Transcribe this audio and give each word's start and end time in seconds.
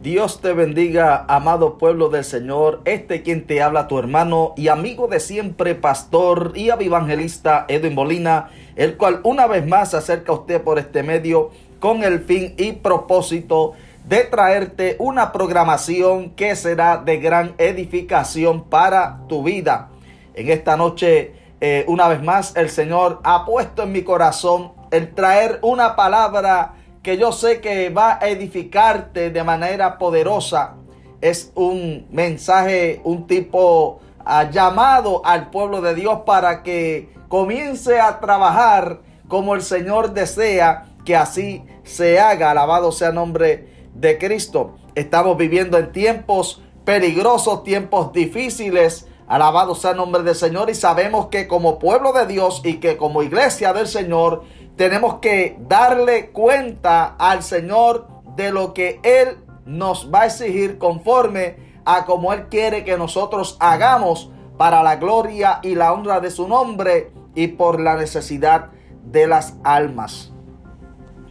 Dios 0.00 0.40
te 0.40 0.52
bendiga, 0.52 1.24
amado 1.26 1.76
pueblo 1.76 2.08
del 2.08 2.22
Señor. 2.22 2.82
Este 2.84 3.24
quien 3.24 3.44
te 3.48 3.60
habla, 3.60 3.88
tu 3.88 3.98
hermano 3.98 4.54
y 4.56 4.68
amigo 4.68 5.08
de 5.08 5.18
siempre, 5.18 5.74
pastor 5.74 6.52
y 6.54 6.70
evangelista 6.70 7.64
Edwin 7.66 7.96
Molina, 7.96 8.48
el 8.76 8.96
cual 8.96 9.18
una 9.24 9.48
vez 9.48 9.66
más 9.66 9.90
se 9.90 9.96
acerca 9.96 10.30
a 10.30 10.36
usted 10.36 10.62
por 10.62 10.78
este 10.78 11.02
medio 11.02 11.50
con 11.80 12.04
el 12.04 12.20
fin 12.20 12.54
y 12.58 12.74
propósito 12.74 13.72
de 14.08 14.22
traerte 14.22 14.94
una 15.00 15.32
programación 15.32 16.30
que 16.30 16.54
será 16.54 16.98
de 16.98 17.16
gran 17.16 17.54
edificación 17.58 18.62
para 18.62 19.26
tu 19.28 19.42
vida. 19.42 19.88
En 20.34 20.48
esta 20.48 20.76
noche, 20.76 21.32
eh, 21.60 21.84
una 21.88 22.06
vez 22.06 22.22
más, 22.22 22.54
el 22.54 22.70
Señor 22.70 23.18
ha 23.24 23.44
puesto 23.44 23.82
en 23.82 23.90
mi 23.90 24.02
corazón 24.02 24.70
el 24.92 25.12
traer 25.12 25.58
una 25.62 25.96
palabra 25.96 26.74
que 27.08 27.16
yo 27.16 27.32
sé 27.32 27.62
que 27.62 27.88
va 27.88 28.18
a 28.20 28.28
edificarte 28.28 29.30
de 29.30 29.42
manera 29.42 29.96
poderosa. 29.96 30.74
Es 31.22 31.52
un 31.54 32.06
mensaje, 32.10 33.00
un 33.02 33.26
tipo 33.26 34.00
uh, 34.26 34.50
llamado 34.52 35.22
al 35.24 35.48
pueblo 35.48 35.80
de 35.80 35.94
Dios 35.94 36.18
para 36.26 36.62
que 36.62 37.08
comience 37.28 37.98
a 37.98 38.20
trabajar 38.20 39.00
como 39.26 39.54
el 39.54 39.62
Señor 39.62 40.12
desea 40.12 40.84
que 41.06 41.16
así 41.16 41.64
se 41.82 42.20
haga. 42.20 42.50
Alabado 42.50 42.92
sea 42.92 43.10
nombre 43.10 43.88
de 43.94 44.18
Cristo. 44.18 44.76
Estamos 44.94 45.38
viviendo 45.38 45.78
en 45.78 45.92
tiempos 45.92 46.60
peligrosos, 46.84 47.64
tiempos 47.64 48.12
difíciles. 48.12 49.06
Alabado 49.26 49.74
sea 49.74 49.92
el 49.92 49.96
nombre 49.96 50.22
del 50.22 50.34
Señor 50.34 50.68
y 50.68 50.74
sabemos 50.74 51.28
que 51.28 51.48
como 51.48 51.78
pueblo 51.78 52.12
de 52.12 52.26
Dios 52.26 52.60
y 52.66 52.80
que 52.80 52.98
como 52.98 53.22
iglesia 53.22 53.72
del 53.72 53.88
Señor 53.88 54.42
tenemos 54.78 55.14
que 55.14 55.58
darle 55.58 56.30
cuenta 56.30 57.16
al 57.18 57.42
Señor 57.42 58.06
de 58.36 58.52
lo 58.52 58.72
que 58.72 59.00
Él 59.02 59.38
nos 59.66 60.08
va 60.14 60.22
a 60.22 60.26
exigir 60.26 60.78
conforme 60.78 61.56
a 61.84 62.06
como 62.06 62.32
Él 62.32 62.46
quiere 62.48 62.84
que 62.84 62.96
nosotros 62.96 63.56
hagamos 63.58 64.30
para 64.56 64.84
la 64.84 64.94
gloria 64.96 65.58
y 65.64 65.74
la 65.74 65.92
honra 65.92 66.20
de 66.20 66.30
su 66.30 66.46
nombre 66.46 67.10
y 67.34 67.48
por 67.48 67.80
la 67.80 67.96
necesidad 67.96 68.70
de 69.04 69.26
las 69.26 69.56
almas. 69.64 70.32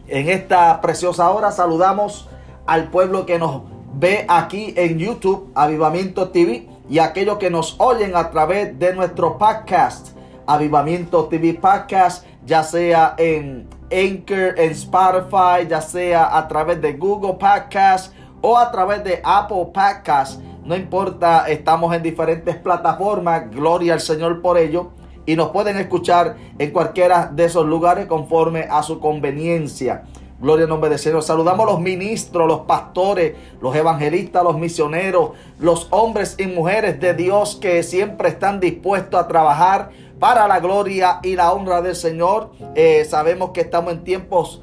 En 0.08 0.28
esta 0.28 0.82
preciosa 0.82 1.30
hora 1.30 1.50
saludamos 1.50 2.28
al 2.66 2.90
pueblo 2.90 3.24
que 3.24 3.38
nos 3.38 3.62
ve 3.94 4.26
aquí 4.28 4.74
en 4.76 4.98
YouTube, 4.98 5.50
Avivamiento 5.54 6.28
TV, 6.28 6.68
y 6.90 6.98
aquellos 6.98 7.38
que 7.38 7.48
nos 7.48 7.76
oyen 7.80 8.14
a 8.14 8.30
través 8.30 8.78
de 8.78 8.94
nuestro 8.94 9.38
podcast, 9.38 10.08
Avivamiento 10.46 11.28
TV 11.28 11.54
Podcast 11.54 12.26
ya 12.48 12.64
sea 12.64 13.14
en 13.18 13.68
Anchor, 13.92 14.58
en 14.58 14.72
Spotify, 14.72 15.68
ya 15.68 15.82
sea 15.82 16.38
a 16.38 16.48
través 16.48 16.80
de 16.80 16.94
Google 16.94 17.34
Podcast 17.34 18.14
o 18.40 18.56
a 18.56 18.70
través 18.70 19.04
de 19.04 19.20
Apple 19.22 19.66
Podcast. 19.74 20.40
No 20.64 20.74
importa, 20.74 21.46
estamos 21.46 21.94
en 21.94 22.02
diferentes 22.02 22.56
plataformas. 22.56 23.50
Gloria 23.50 23.92
al 23.92 24.00
Señor 24.00 24.40
por 24.40 24.56
ello. 24.56 24.92
Y 25.26 25.36
nos 25.36 25.50
pueden 25.50 25.76
escuchar 25.76 26.36
en 26.58 26.70
cualquiera 26.70 27.26
de 27.30 27.44
esos 27.44 27.66
lugares 27.66 28.06
conforme 28.06 28.62
a 28.62 28.82
su 28.82 28.98
conveniencia. 28.98 30.04
Gloria 30.40 30.64
al 30.64 30.70
nombre 30.70 30.88
del 30.88 30.98
Señor. 30.98 31.22
Saludamos 31.22 31.68
a 31.68 31.72
los 31.72 31.80
ministros, 31.80 32.48
los 32.48 32.60
pastores, 32.60 33.34
los 33.60 33.76
evangelistas, 33.76 34.42
los 34.42 34.58
misioneros, 34.58 35.32
los 35.58 35.88
hombres 35.90 36.36
y 36.38 36.46
mujeres 36.46 36.98
de 36.98 37.12
Dios 37.12 37.58
que 37.60 37.82
siempre 37.82 38.30
están 38.30 38.58
dispuestos 38.58 39.20
a 39.20 39.28
trabajar 39.28 39.90
para 40.18 40.48
la 40.48 40.60
gloria 40.60 41.20
y 41.22 41.36
la 41.36 41.52
honra 41.52 41.82
del 41.82 41.96
Señor. 41.96 42.52
Eh, 42.74 43.04
sabemos 43.04 43.50
que 43.50 43.60
estamos 43.60 43.92
en 43.92 44.04
tiempos 44.04 44.62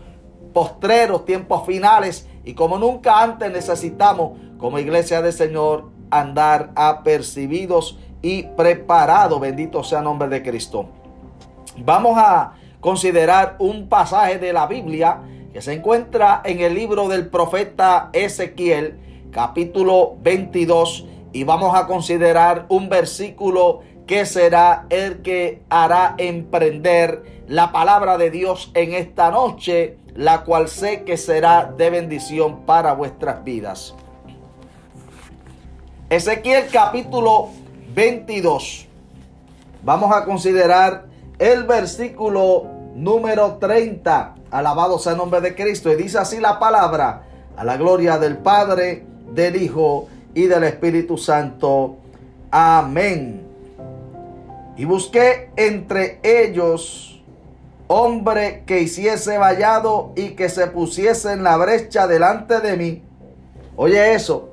postreros, 0.53 1.25
tiempos 1.25 1.65
finales, 1.65 2.27
y 2.43 2.53
como 2.53 2.77
nunca 2.77 3.21
antes 3.21 3.51
necesitamos, 3.51 4.39
como 4.57 4.79
iglesia 4.79 5.21
del 5.21 5.33
Señor, 5.33 5.89
andar 6.09 6.71
apercibidos 6.75 7.99
y 8.21 8.43
preparados. 8.43 9.39
Bendito 9.39 9.83
sea 9.83 9.99
el 9.99 10.05
nombre 10.05 10.29
de 10.29 10.41
Cristo. 10.41 10.89
Vamos 11.77 12.17
a 12.17 12.53
considerar 12.79 13.55
un 13.59 13.89
pasaje 13.89 14.37
de 14.37 14.53
la 14.53 14.67
Biblia 14.67 15.21
que 15.51 15.61
se 15.61 15.73
encuentra 15.73 16.41
en 16.43 16.59
el 16.59 16.73
libro 16.73 17.07
del 17.07 17.27
profeta 17.27 18.09
Ezequiel, 18.13 18.99
capítulo 19.31 20.15
22, 20.21 21.05
y 21.33 21.43
vamos 21.43 21.75
a 21.75 21.87
considerar 21.87 22.65
un 22.69 22.87
versículo 22.87 23.81
que 24.07 24.25
será 24.25 24.85
el 24.89 25.21
que 25.21 25.61
hará 25.69 26.15
emprender 26.17 27.43
la 27.47 27.71
palabra 27.71 28.17
de 28.17 28.31
Dios 28.31 28.71
en 28.73 28.93
esta 28.93 29.31
noche, 29.31 29.97
la 30.13 30.43
cual 30.43 30.67
sé 30.67 31.03
que 31.03 31.17
será 31.17 31.73
de 31.77 31.89
bendición 31.89 32.65
para 32.65 32.93
vuestras 32.93 33.43
vidas. 33.43 33.95
Ezequiel 36.09 36.67
capítulo 36.71 37.49
22. 37.93 38.87
Vamos 39.83 40.15
a 40.15 40.23
considerar 40.25 41.05
el 41.39 41.63
versículo 41.63 42.65
número 42.95 43.55
30. 43.55 44.35
Alabado 44.51 44.99
sea 44.99 45.13
el 45.13 45.17
nombre 45.17 45.41
de 45.41 45.55
Cristo. 45.55 45.91
Y 45.91 45.95
dice 45.95 46.19
así 46.19 46.39
la 46.39 46.59
palabra, 46.59 47.23
a 47.57 47.63
la 47.63 47.77
gloria 47.77 48.17
del 48.17 48.37
Padre, 48.37 49.03
del 49.31 49.61
Hijo 49.61 50.07
y 50.33 50.45
del 50.45 50.63
Espíritu 50.63 51.17
Santo. 51.17 51.97
Amén. 52.51 53.54
Y 54.77 54.85
busqué 54.85 55.51
entre 55.55 56.19
ellos 56.23 57.23
hombre 57.87 58.63
que 58.65 58.81
hiciese 58.81 59.37
vallado 59.37 60.11
y 60.15 60.29
que 60.29 60.49
se 60.49 60.67
pusiese 60.67 61.31
en 61.31 61.43
la 61.43 61.55
brecha 61.57 62.07
delante 62.07 62.59
de 62.59 62.75
mí. 62.75 63.03
Oye 63.75 64.13
eso. 64.13 64.49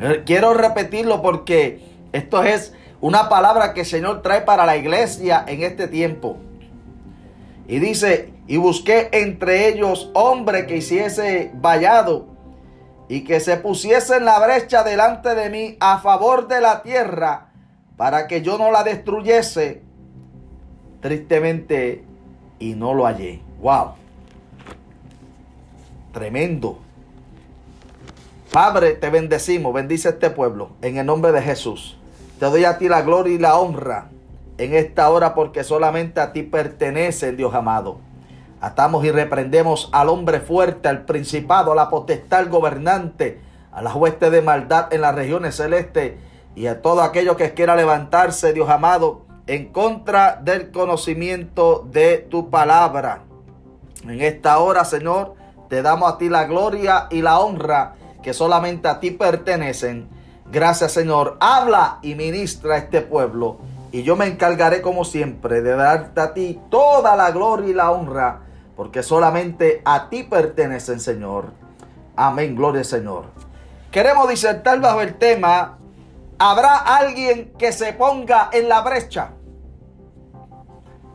Eh, 0.00 0.22
quiero 0.24 0.54
repetirlo 0.54 1.22
porque 1.22 1.80
esto 2.12 2.42
es 2.44 2.72
una 3.00 3.28
palabra 3.28 3.74
que 3.74 3.80
el 3.80 3.86
Señor 3.86 4.22
trae 4.22 4.42
para 4.42 4.66
la 4.66 4.76
iglesia 4.76 5.44
en 5.46 5.62
este 5.62 5.88
tiempo. 5.88 6.36
Y 7.66 7.80
dice, 7.80 8.32
y 8.46 8.56
busqué 8.56 9.08
entre 9.12 9.68
ellos 9.68 10.10
hombre 10.14 10.66
que 10.66 10.76
hiciese 10.76 11.50
vallado 11.54 12.26
y 13.08 13.24
que 13.24 13.40
se 13.40 13.56
pusiese 13.56 14.16
en 14.16 14.24
la 14.24 14.38
brecha 14.38 14.84
delante 14.84 15.34
de 15.34 15.50
mí 15.50 15.76
a 15.80 15.98
favor 15.98 16.46
de 16.46 16.60
la 16.60 16.82
tierra 16.82 17.47
para 17.98 18.28
que 18.28 18.42
yo 18.42 18.56
no 18.58 18.70
la 18.70 18.84
destruyese, 18.84 19.82
tristemente, 21.00 22.04
y 22.60 22.74
no 22.74 22.94
lo 22.94 23.04
hallé. 23.04 23.42
¡Wow! 23.60 23.94
Tremendo. 26.12 26.78
Padre, 28.52 28.92
te 28.92 29.10
bendecimos, 29.10 29.74
bendice 29.74 30.10
este 30.10 30.30
pueblo, 30.30 30.70
en 30.80 30.96
el 30.96 31.06
nombre 31.06 31.32
de 31.32 31.42
Jesús. 31.42 31.98
Te 32.38 32.46
doy 32.46 32.64
a 32.64 32.78
ti 32.78 32.88
la 32.88 33.02
gloria 33.02 33.34
y 33.34 33.38
la 33.38 33.58
honra 33.58 34.10
en 34.58 34.74
esta 34.74 35.10
hora 35.10 35.34
porque 35.34 35.64
solamente 35.64 36.20
a 36.20 36.32
ti 36.32 36.44
pertenece, 36.44 37.32
Dios 37.32 37.52
amado. 37.52 37.98
Atamos 38.60 39.04
y 39.04 39.10
reprendemos 39.10 39.88
al 39.92 40.08
hombre 40.08 40.38
fuerte, 40.38 40.86
al 40.86 41.04
principado, 41.04 41.72
a 41.72 41.76
la 41.76 41.90
potestad, 41.90 42.38
al 42.38 42.48
gobernante, 42.48 43.40
a 43.72 43.82
la 43.82 43.92
hueste 43.92 44.30
de 44.30 44.40
maldad 44.40 44.92
en 44.92 45.00
las 45.00 45.16
regiones 45.16 45.56
celestes 45.56 46.27
y 46.54 46.66
a 46.66 46.82
todo 46.82 47.02
aquello 47.02 47.36
que 47.36 47.54
quiera 47.54 47.76
levantarse, 47.76 48.52
Dios 48.52 48.68
amado, 48.68 49.26
en 49.46 49.72
contra 49.72 50.36
del 50.42 50.70
conocimiento 50.70 51.86
de 51.90 52.18
tu 52.18 52.50
palabra. 52.50 53.22
En 54.02 54.20
esta 54.20 54.58
hora, 54.58 54.84
Señor, 54.84 55.34
te 55.68 55.82
damos 55.82 56.12
a 56.12 56.18
ti 56.18 56.28
la 56.28 56.44
gloria 56.44 57.06
y 57.10 57.22
la 57.22 57.40
honra 57.40 57.94
que 58.22 58.34
solamente 58.34 58.88
a 58.88 59.00
ti 59.00 59.10
pertenecen. 59.10 60.08
Gracias, 60.50 60.92
Señor. 60.92 61.36
Habla 61.40 61.98
y 62.02 62.14
ministra 62.14 62.74
a 62.74 62.78
este 62.78 63.00
pueblo. 63.02 63.58
Y 63.90 64.02
yo 64.02 64.16
me 64.16 64.26
encargaré, 64.26 64.82
como 64.82 65.04
siempre, 65.04 65.62
de 65.62 65.74
darte 65.74 66.20
a 66.20 66.34
ti 66.34 66.60
toda 66.70 67.16
la 67.16 67.30
gloria 67.30 67.70
y 67.70 67.74
la 67.74 67.90
honra, 67.90 68.40
porque 68.76 69.02
solamente 69.02 69.80
a 69.84 70.08
ti 70.10 70.24
pertenecen, 70.24 71.00
Señor. 71.00 71.46
Amén, 72.20 72.56
gloria 72.56 72.82
Señor. 72.82 73.26
Queremos 73.92 74.28
disertar 74.28 74.80
bajo 74.80 75.00
el 75.00 75.14
tema 75.14 75.78
Habrá 76.38 76.76
alguien 76.76 77.52
que 77.58 77.72
se 77.72 77.92
ponga 77.92 78.48
en 78.52 78.68
la 78.68 78.80
brecha. 78.82 79.32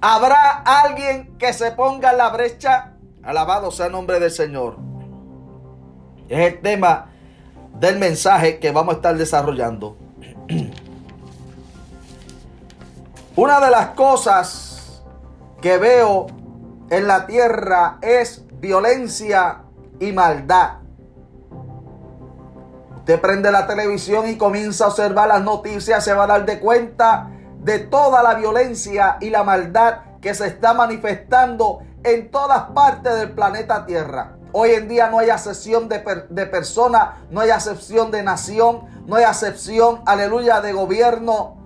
Habrá 0.02 0.64
alguien 0.66 1.38
que 1.38 1.54
se 1.54 1.72
ponga 1.72 2.12
en 2.12 2.18
la 2.18 2.30
brecha. 2.30 2.94
Alabado 3.24 3.72
sea 3.72 3.86
el 3.86 3.94
nombre 3.94 4.20
del 4.20 4.32
Señor. 4.32 4.78
Es 6.28 6.54
el 6.54 6.62
tema 6.62 7.10
del 7.80 8.00
mensaje 8.00 8.60
que 8.60 8.72
vamos 8.72 8.96
a 8.96 8.98
estar 8.98 9.16
desarrollando. 9.18 9.98
Una 13.36 13.60
de 13.62 13.72
las 13.72 13.88
cosas 13.92 15.04
que 15.62 15.78
veo 15.78 16.28
en 16.90 17.08
la 17.08 17.26
tierra 17.26 17.98
es 18.02 18.46
violencia 18.60 19.64
y 20.00 20.12
maldad. 20.12 20.83
Usted 23.04 23.20
prende 23.20 23.52
la 23.52 23.68
televisión 23.68 24.30
y 24.30 24.38
comienza 24.38 24.86
a 24.86 24.88
observar 24.88 25.28
las 25.28 25.42
noticias, 25.42 26.06
se 26.06 26.14
va 26.14 26.24
a 26.24 26.28
dar 26.28 26.46
de 26.46 26.62
cuenta 26.62 27.32
de 27.60 27.80
toda 27.80 28.24
la 28.24 28.36
violencia 28.36 29.18
y 29.20 29.30
la 29.30 29.44
maldad 29.44 29.98
que 30.22 30.34
se 30.34 30.48
está 30.48 30.74
manifestando 30.74 31.80
en 32.02 32.32
todas 32.32 32.62
partes 32.74 33.14
del 33.16 33.32
planeta 33.32 33.86
Tierra. 33.86 34.38
Hoy 34.54 34.70
en 34.70 34.88
día 34.88 35.10
no 35.10 35.20
hay 35.20 35.32
acepción 35.32 35.90
de, 35.90 36.02
de 36.30 36.46
persona, 36.46 37.26
no 37.30 37.42
hay 37.42 37.50
acepción 37.50 38.10
de 38.10 38.24
nación, 38.24 38.86
no 39.06 39.18
hay 39.18 39.26
acepción, 39.26 40.02
aleluya, 40.06 40.62
de 40.62 40.72
gobierno. 40.72 41.58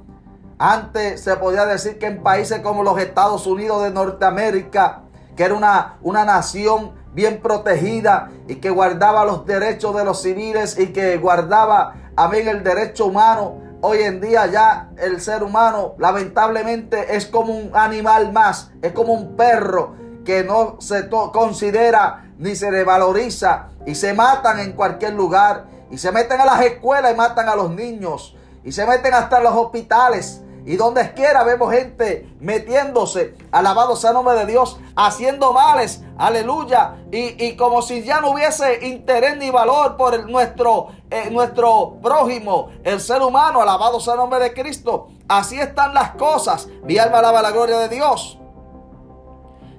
Antes 0.58 1.22
se 1.22 1.36
podía 1.36 1.68
decir 1.68 2.00
que 2.00 2.08
en 2.08 2.24
países 2.24 2.62
como 2.62 2.82
los 2.82 2.98
Estados 2.98 3.46
Unidos 3.46 3.84
de 3.84 3.92
Norteamérica, 3.92 5.04
que 5.38 5.44
era 5.44 5.54
una, 5.54 5.98
una 6.02 6.26
nación 6.26 6.94
bien 7.14 7.40
protegida 7.42 8.32
y 8.48 8.56
que 8.56 8.72
guardaba 8.72 9.24
los 9.24 9.46
derechos 9.46 9.96
de 9.96 10.04
los 10.04 10.22
civiles 10.22 10.78
y 10.78 10.88
que 10.88 11.18
guardaba, 11.18 11.94
amén, 12.18 12.48
el 12.48 12.64
derecho 12.64 13.06
humano. 13.06 13.62
Hoy 13.80 14.00
en 14.00 14.20
día 14.20 14.48
ya 14.48 14.90
el 14.98 15.22
ser 15.22 15.44
humano 15.44 15.94
lamentablemente 16.00 17.16
es 17.16 17.28
como 17.28 17.54
un 17.54 17.72
animal 17.76 18.34
más, 18.34 18.72
es 18.82 18.92
como 18.92 19.14
un 19.14 19.36
perro 19.36 19.96
que 20.26 20.44
no 20.44 20.82
se 20.82 21.08
considera 21.10 22.32
ni 22.40 22.56
se 22.56 22.72
le 22.72 22.84
valoriza 22.84 23.70
y 23.86 23.96
se 23.96 24.14
matan 24.14 24.60
en 24.60 24.74
cualquier 24.74 25.14
lugar. 25.14 25.66
Y 25.90 26.00
se 26.00 26.12
meten 26.12 26.42
a 26.42 26.46
las 26.46 26.62
escuelas 26.62 27.14
y 27.14 27.16
matan 27.16 27.48
a 27.48 27.56
los 27.56 27.72
niños. 27.72 28.36
Y 28.64 28.74
se 28.74 28.86
meten 28.86 29.14
hasta 29.14 29.40
los 29.40 29.54
hospitales 29.54 30.44
y 30.68 30.76
donde 30.76 31.14
quiera 31.14 31.46
vemos 31.46 31.72
gente 31.72 32.30
metiéndose, 32.42 33.36
alabado 33.54 33.96
sea 33.96 34.10
el 34.10 34.16
nombre 34.16 34.36
de 34.36 34.46
Dios, 34.46 34.78
haciendo 34.98 35.54
males, 35.54 36.04
aleluya. 36.18 36.98
Y, 37.10 37.56
como 37.56 37.82
si 37.82 38.04
ya 38.04 38.20
no 38.20 38.32
hubiese 38.32 38.86
interés 38.86 39.38
ni 39.38 39.50
valor 39.50 39.96
por 39.96 40.30
nuestro, 40.30 40.90
eh, 41.10 41.30
nuestro 41.32 41.96
prójimo, 42.04 42.68
el 42.84 43.00
ser 43.00 43.22
humano, 43.22 43.62
alabado 43.62 44.02
sea 44.02 44.16
el 44.16 44.20
nombre 44.20 44.42
de 44.42 44.54
Cristo. 44.54 45.08
Así 45.30 45.58
están 45.58 45.94
las 45.94 46.12
cosas. 46.16 46.68
Mi 46.84 46.98
alma 46.98 47.20
alaba 47.20 47.42
la 47.42 47.52
gloria 47.52 47.80
de 47.80 47.88
Dios. 47.88 48.38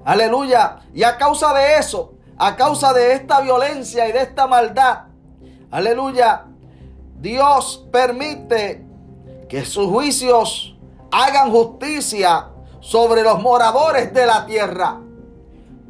Aleluya. 0.07 0.79
Y 0.95 1.03
a 1.03 1.19
causa 1.19 1.53
de 1.53 1.77
eso, 1.77 2.15
a 2.39 2.57
causa 2.57 2.95
de 2.95 3.13
esta 3.13 3.43
violencia 3.43 4.09
y 4.09 4.13
de 4.13 4.23
esta 4.23 4.47
maldad, 4.47 5.01
aleluya, 5.71 6.47
Dios 7.21 7.87
permite 7.93 8.87
que 9.51 9.67
sus 9.67 9.87
juicios 9.91 10.78
hagan 11.11 11.51
justicia 11.51 12.49
sobre 12.81 13.23
los 13.23 13.41
moradores 13.43 14.13
de 14.13 14.27
la 14.27 14.47
tierra. 14.47 15.01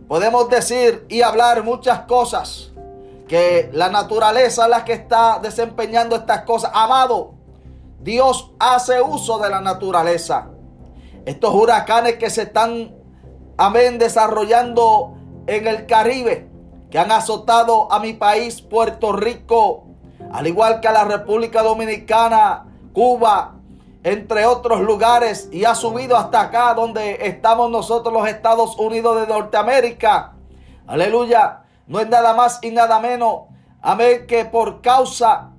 Podemos 0.07 0.49
decir 0.49 1.07
y 1.09 1.23
hablar 1.23 1.65
muchas 1.65 2.01
cosas 2.01 2.71
que 3.29 3.69
la 3.73 3.91
naturaleza 3.91 4.65
es 4.65 4.71
la 4.71 4.85
que 4.85 4.95
está 4.95 5.39
desempeñando 5.41 6.17
estas 6.17 6.43
cosas. 6.43 6.71
Amado, 6.75 7.35
Dios 8.01 8.53
hace 8.59 9.03
uso 9.03 9.39
de 9.39 9.51
la 9.51 9.61
naturaleza. 9.61 10.49
Estos 11.27 11.55
huracanes 11.55 12.17
que 12.17 12.31
se 12.31 12.43
están, 12.43 12.95
amén, 13.59 13.99
desarrollando 13.99 15.15
en 15.47 15.67
el 15.67 15.87
Caribe, 15.87 16.49
que 16.91 16.99
han 16.99 17.13
azotado 17.13 17.93
a 17.93 17.99
mi 17.99 18.15
país, 18.15 18.63
Puerto 18.63 19.13
Rico, 19.13 19.85
al 20.33 20.47
igual 20.47 20.81
que 20.81 20.89
a 20.89 20.93
la 20.93 21.05
República 21.05 21.63
Dominicana, 21.63 22.65
Cuba, 22.95 23.58
entre 24.09 24.47
otros 24.47 24.81
lugares, 24.81 25.49
y 25.53 25.65
ha 25.65 25.75
subido 25.75 26.17
hasta 26.17 26.41
acá 26.41 26.73
donde 26.73 27.27
estamos 27.27 27.71
nosotros 27.71 28.13
los 28.13 28.27
Estados 28.27 28.79
Unidos 28.79 29.21
de 29.21 29.27
Norteamérica. 29.27 30.33
Aleluya. 30.87 31.65
No 31.87 32.01
es 32.01 32.09
nada 32.09 32.33
más 32.35 32.59
y 32.63 32.71
nada 32.71 33.01
menos, 33.01 33.45
amén, 33.83 34.27
que 34.27 34.45
por 34.45 34.81
causa 34.81 35.51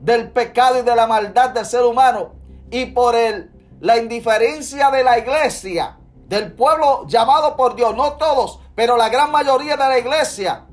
del 0.00 0.30
pecado 0.30 0.80
y 0.80 0.82
de 0.82 0.96
la 0.96 1.06
maldad 1.06 1.50
del 1.50 1.64
ser 1.64 1.84
humano 1.84 2.32
y 2.70 2.86
por 2.86 3.14
el, 3.14 3.50
la 3.80 3.96
indiferencia 3.96 4.90
de 4.90 5.04
la 5.04 5.18
iglesia, 5.18 5.96
del 6.26 6.52
pueblo 6.52 7.06
llamado 7.06 7.56
por 7.56 7.76
Dios, 7.76 7.94
no 7.96 8.12
todos, 8.14 8.60
pero 8.74 8.96
la 8.96 9.08
gran 9.08 9.30
mayoría 9.30 9.76
de 9.76 9.88
la 9.88 9.98
iglesia. 9.98 10.66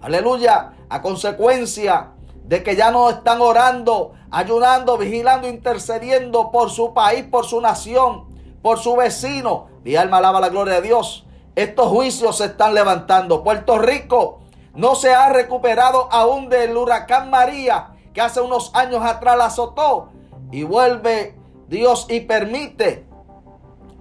Aleluya. 0.00 0.72
A 0.88 1.00
consecuencia 1.00 2.12
de 2.52 2.62
que 2.62 2.76
ya 2.76 2.90
no 2.90 3.08
están 3.08 3.40
orando, 3.40 4.12
ayunando, 4.30 4.98
vigilando, 4.98 5.48
intercediendo 5.48 6.50
por 6.50 6.68
su 6.68 6.92
país, 6.92 7.24
por 7.24 7.46
su 7.46 7.62
nación, 7.62 8.26
por 8.60 8.78
su 8.78 8.94
vecino. 8.94 9.68
Mi 9.84 9.96
alma 9.96 10.18
alaba 10.18 10.38
la 10.38 10.50
gloria 10.50 10.74
de 10.74 10.82
Dios. 10.82 11.24
Estos 11.56 11.86
juicios 11.86 12.36
se 12.36 12.44
están 12.44 12.74
levantando. 12.74 13.42
Puerto 13.42 13.78
Rico 13.78 14.40
no 14.74 14.96
se 14.96 15.14
ha 15.14 15.30
recuperado 15.30 16.12
aún 16.12 16.50
del 16.50 16.76
huracán 16.76 17.30
María 17.30 17.94
que 18.12 18.20
hace 18.20 18.42
unos 18.42 18.70
años 18.74 19.02
atrás 19.02 19.38
la 19.38 19.46
azotó. 19.46 20.10
Y 20.50 20.64
vuelve 20.64 21.34
Dios 21.68 22.04
y 22.10 22.20
permite 22.20 23.06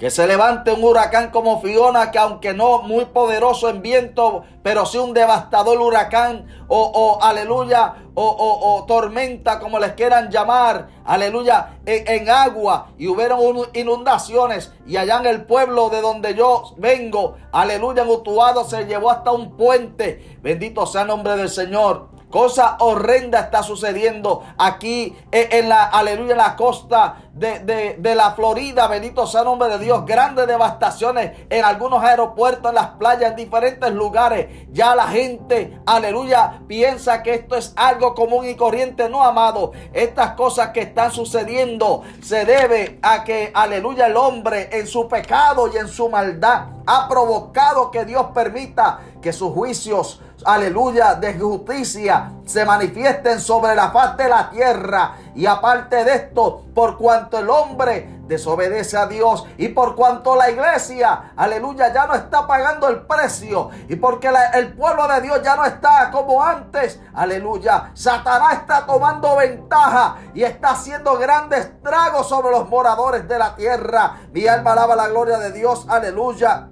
que 0.02 0.10
se 0.10 0.26
levante 0.26 0.72
un 0.72 0.84
huracán 0.84 1.30
como 1.30 1.62
Fiona, 1.62 2.10
que 2.10 2.18
aunque 2.18 2.56
no 2.56 2.82
muy 2.82 3.06
poderoso 3.06 3.70
en 3.70 3.84
viento, 3.84 4.44
pero 4.64 4.88
sí 4.88 4.98
un 4.98 5.14
devastador 5.14 5.80
huracán, 5.80 6.48
o, 6.68 7.20
aleluya, 7.22 7.94
o, 8.16 8.84
tormenta, 8.88 9.60
como 9.60 9.78
les 9.78 9.92
quieran 9.92 10.32
llamar, 10.32 10.88
aleluya, 11.06 11.78
en, 11.86 12.28
agua, 12.32 12.88
y 12.98 13.10
hubieron 13.10 13.42
inundaciones, 13.74 14.74
y 14.88 14.98
allá 14.98 15.20
en 15.20 15.28
el 15.28 15.46
pueblo 15.46 15.92
de 15.92 16.02
donde 16.02 16.34
yo 16.34 16.74
vengo, 16.78 17.36
aleluya, 17.52 18.02
en 18.02 18.10
Utuado 18.10 18.64
se 18.64 18.86
llevó 18.86 19.12
hasta 19.12 19.32
un 19.32 19.56
puente, 19.56 20.40
bendito 20.42 20.88
sea 20.88 21.04
el 21.04 21.10
nombre 21.10 21.38
del 21.38 21.50
Señor. 21.50 22.10
Cosa 22.32 22.78
horrenda 22.80 23.42
está 23.42 23.62
sucediendo 23.62 24.44
aquí 24.58 25.16
en 25.32 25.68
la, 25.70 25.84
aleluya, 25.84 26.32
en 26.32 26.38
la 26.38 26.56
costa 26.56 27.18
de, 27.34 28.16
la 28.16 28.32
Florida. 28.32 28.88
Bendito 28.88 29.28
sea 29.28 29.42
el 29.42 29.46
nombre 29.46 29.70
de 29.70 29.80
Dios. 29.80 30.06
Grandes 30.06 30.48
devastaciones 30.48 31.32
en 31.50 31.66
algunos 31.66 32.04
aeropuertos, 32.04 32.70
en 32.70 32.76
las 32.76 32.88
playas, 32.92 33.32
en 33.32 33.36
diferentes 33.36 33.92
lugares. 33.92 34.48
Ya 34.72 34.96
la 34.96 35.08
gente, 35.08 35.78
aleluya, 35.86 36.62
piensa 36.68 37.22
que 37.22 37.34
esto 37.34 37.56
es 37.56 37.74
algo 37.76 38.16
común 38.16 38.48
y 38.48 38.56
corriente. 38.56 39.10
No, 39.10 39.24
amado. 39.24 39.74
Estas 39.94 40.32
cosas 40.32 40.70
que 40.70 40.82
están 40.82 41.12
sucediendo 41.12 42.04
se 42.22 42.46
debe 42.46 43.00
a 43.02 43.24
que, 43.26 43.52
aleluya, 43.54 44.08
el 44.08 44.16
hombre 44.16 44.70
en 44.72 44.88
su 44.88 45.08
pecado 45.08 45.70
y 45.74 45.78
en 45.78 45.88
su 45.90 46.10
maldad 46.10 46.68
ha 46.86 47.08
provocado 47.08 47.92
que 47.92 48.06
Dios 48.06 48.28
permita 48.34 49.00
que 49.22 49.34
sus 49.34 49.54
juicios 49.54 50.20
aleluya, 50.46 51.16
de 51.16 51.38
justicia 51.40 52.32
se 52.46 52.66
manifiesten 52.66 53.40
sobre 53.40 53.76
la 53.76 53.92
faz 53.92 54.18
de 54.18 54.28
la 54.28 54.50
tierra. 54.50 55.16
Y 55.36 55.46
aparte 55.46 56.04
de 56.04 56.16
esto, 56.16 56.66
por 56.74 56.98
cuanto 56.98 57.40
el 57.40 57.50
hombre 57.50 58.22
desobedece 58.28 58.98
a 58.98 59.08
Dios 59.08 59.46
y 59.58 59.70
por 59.70 59.96
cuanto 59.96 60.36
la 60.36 60.50
iglesia, 60.50 61.34
aleluya, 61.36 61.94
ya 61.94 62.08
no 62.08 62.14
está 62.14 62.48
pagando 62.48 62.88
el 62.88 63.02
precio 63.02 63.70
y 63.88 63.96
porque 63.98 64.30
el 64.54 64.74
pueblo 64.74 65.08
de 65.08 65.22
Dios 65.22 65.42
ya 65.44 65.56
no 65.56 65.66
está 65.66 66.10
como 66.12 66.44
antes, 66.44 67.00
aleluya, 67.14 67.92
Satanás 67.94 68.54
está 68.54 68.86
tomando 68.86 69.36
ventaja 69.36 70.18
y 70.34 70.44
está 70.44 70.72
haciendo 70.72 71.18
grandes 71.18 71.66
estragos 71.66 72.28
sobre 72.30 72.52
los 72.52 72.70
moradores 72.70 73.28
de 73.28 73.38
la 73.38 73.56
tierra. 73.56 74.18
Mi 74.32 74.48
alma 74.48 74.74
alaba 74.74 74.96
la 74.96 75.08
gloria 75.10 75.38
de 75.38 75.52
Dios, 75.52 75.86
aleluya. 75.90 76.70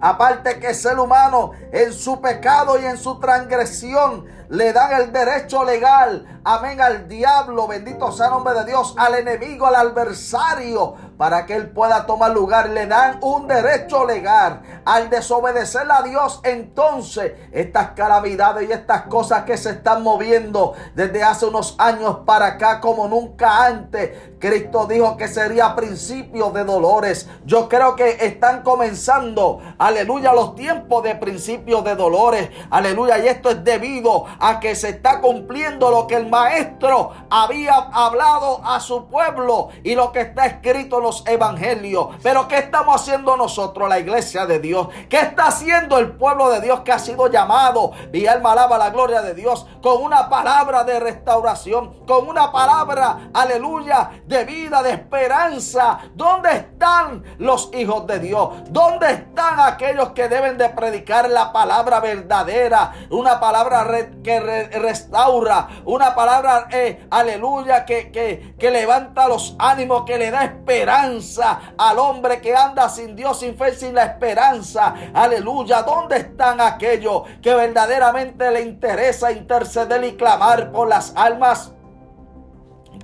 Aparte 0.00 0.60
que 0.60 0.68
el 0.68 0.74
ser 0.74 0.98
humano 0.98 1.52
en 1.72 1.92
su 1.92 2.20
pecado 2.20 2.78
y 2.80 2.84
en 2.84 2.98
su 2.98 3.18
transgresión 3.18 4.26
le 4.48 4.72
dan 4.72 5.00
el 5.00 5.12
derecho 5.12 5.64
legal, 5.64 6.37
amén, 6.44 6.80
al 6.80 7.08
diablo, 7.08 7.66
bendito 7.66 8.12
sea 8.12 8.26
el 8.26 8.32
nombre 8.32 8.54
de 8.54 8.64
Dios, 8.64 8.94
al 8.96 9.14
enemigo, 9.14 9.66
al 9.66 9.74
adversario, 9.74 10.94
para 11.16 11.46
que 11.46 11.54
él 11.54 11.70
pueda 11.70 12.06
tomar 12.06 12.30
lugar. 12.30 12.70
Le 12.70 12.86
dan 12.86 13.18
un 13.22 13.46
derecho 13.46 14.04
legal. 14.04 14.62
Al 14.84 15.10
desobedecer 15.10 15.90
a 15.90 16.02
Dios, 16.02 16.40
entonces 16.44 17.32
estas 17.52 17.90
calamidades 17.90 18.68
y 18.68 18.72
estas 18.72 19.02
cosas 19.02 19.44
que 19.44 19.56
se 19.56 19.70
están 19.70 20.02
moviendo 20.02 20.74
desde 20.94 21.22
hace 21.22 21.46
unos 21.46 21.74
años 21.78 22.18
para 22.24 22.46
acá 22.46 22.80
como 22.80 23.08
nunca 23.08 23.66
antes, 23.66 24.10
Cristo 24.38 24.86
dijo 24.86 25.16
que 25.16 25.28
sería 25.28 25.74
principio 25.74 26.50
de 26.50 26.64
dolores. 26.64 27.28
Yo 27.44 27.68
creo 27.68 27.96
que 27.96 28.24
están 28.24 28.62
comenzando, 28.62 29.60
aleluya, 29.78 30.32
los 30.32 30.54
tiempos 30.54 31.02
de 31.02 31.16
principios 31.16 31.84
de 31.84 31.96
dolores. 31.96 32.50
Aleluya, 32.70 33.18
y 33.18 33.28
esto 33.28 33.50
es 33.50 33.64
debido 33.64 34.24
a 34.38 34.60
que 34.60 34.74
se 34.74 34.90
está 34.90 35.20
cumpliendo 35.20 35.90
lo 35.90 36.06
que 36.06 36.14
el 36.14 36.28
maestro 36.38 37.12
había 37.30 37.74
hablado 37.92 38.60
a 38.64 38.80
su 38.80 39.06
pueblo 39.06 39.68
y 39.82 39.94
lo 39.94 40.12
que 40.12 40.20
está 40.20 40.46
escrito 40.46 40.98
en 40.98 41.02
los 41.02 41.26
evangelios. 41.26 42.08
Pero 42.22 42.46
¿qué 42.48 42.58
estamos 42.58 43.00
haciendo 43.00 43.36
nosotros, 43.36 43.88
la 43.88 43.98
iglesia 43.98 44.46
de 44.46 44.60
Dios? 44.60 44.88
¿Qué 45.08 45.18
está 45.18 45.46
haciendo 45.46 45.98
el 45.98 46.12
pueblo 46.12 46.50
de 46.50 46.60
Dios 46.60 46.80
que 46.80 46.92
ha 46.92 46.98
sido 46.98 47.28
llamado? 47.28 47.92
Y 48.12 48.26
alma 48.26 48.52
alaba 48.52 48.78
la 48.78 48.90
gloria 48.90 49.22
de 49.22 49.34
Dios 49.34 49.66
con 49.82 50.02
una 50.02 50.28
palabra 50.28 50.84
de 50.84 51.00
restauración, 51.00 52.04
con 52.06 52.28
una 52.28 52.52
palabra, 52.52 53.30
aleluya, 53.34 54.10
de 54.26 54.44
vida, 54.44 54.82
de 54.82 54.92
esperanza. 54.92 55.98
¿Dónde 56.14 56.50
están 56.52 57.24
los 57.38 57.70
hijos 57.74 58.06
de 58.06 58.18
Dios? 58.20 58.50
¿Dónde 58.70 59.10
están 59.12 59.60
aquellos 59.60 60.10
que 60.10 60.28
deben 60.28 60.56
de 60.56 60.68
predicar 60.70 61.28
la 61.28 61.52
palabra 61.52 62.00
verdadera? 62.00 62.92
Una 63.10 63.40
palabra 63.40 63.86
que 64.22 64.40
restaura, 64.40 65.68
una 65.84 66.14
palabra, 66.18 66.66
eh, 66.72 67.06
aleluya, 67.10 67.84
que, 67.84 68.10
que, 68.10 68.56
que 68.58 68.72
levanta 68.72 69.28
los 69.28 69.54
ánimos, 69.56 70.02
que 70.04 70.18
le 70.18 70.32
da 70.32 70.42
esperanza 70.42 71.74
al 71.78 71.96
hombre 72.00 72.40
que 72.40 72.56
anda 72.56 72.88
sin 72.88 73.14
Dios, 73.14 73.38
sin 73.38 73.56
fe, 73.56 73.72
sin 73.72 73.94
la 73.94 74.02
esperanza. 74.02 74.96
Aleluya. 75.14 75.84
¿Dónde 75.84 76.16
están 76.16 76.60
aquellos 76.60 77.22
que 77.40 77.54
verdaderamente 77.54 78.50
le 78.50 78.62
interesa 78.62 79.30
interceder 79.30 80.02
y 80.02 80.16
clamar 80.16 80.72
por 80.72 80.88
las 80.88 81.12
almas? 81.14 81.72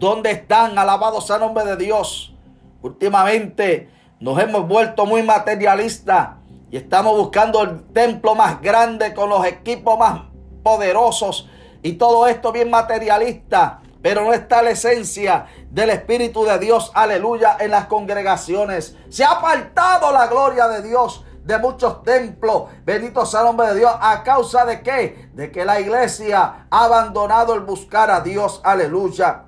¿Dónde 0.01 0.33
están? 0.33 0.77
Alabados 0.77 1.29
sea 1.29 1.39
nombre 1.39 1.65
de 1.65 1.77
Dios. 1.77 2.35
Últimamente 2.83 3.91
nos 4.19 4.41
hemos 4.41 4.67
vuelto 4.67 5.07
muy 5.07 5.23
materialistas 5.23 6.31
y 6.69 6.79
estamos 6.79 7.17
buscando 7.17 7.63
el 7.63 7.85
templo 7.93 8.35
más 8.35 8.61
grande 8.61 9.15
con 9.15 9.29
los 9.31 9.47
equipos 9.47 9.97
más 9.97 10.23
poderosos 10.65 11.49
y 11.85 11.93
todo 11.93 12.27
esto 12.27 12.51
bien 12.51 12.71
materialista. 12.71 13.81
Pero 14.03 14.25
no 14.25 14.33
está 14.33 14.63
la 14.63 14.71
esencia 14.71 15.47
del 15.71 15.91
Espíritu 15.91 16.45
de 16.45 16.59
Dios, 16.59 16.91
aleluya, 16.95 17.57
en 17.61 17.71
las 17.71 17.87
congregaciones. 17.87 18.97
Se 19.11 19.23
ha 19.23 19.33
apartado 19.33 20.11
la 20.11 20.27
gloria 20.27 20.67
de 20.67 20.83
Dios 20.83 21.25
de 21.45 21.59
muchos 21.59 22.03
templos. 22.03 22.65
Bendito 22.85 23.25
sea 23.27 23.41
el 23.41 23.47
nombre 23.47 23.69
de 23.69 23.77
Dios. 23.77 23.93
¿A 24.01 24.23
causa 24.23 24.65
de 24.65 24.83
qué? 24.83 25.29
De 25.35 25.53
que 25.53 25.65
la 25.65 25.79
iglesia 25.79 26.67
ha 26.71 26.85
abandonado 26.85 27.55
el 27.55 27.61
buscar 27.61 28.11
a 28.11 28.21
Dios. 28.21 28.61
Aleluya. 28.65 29.45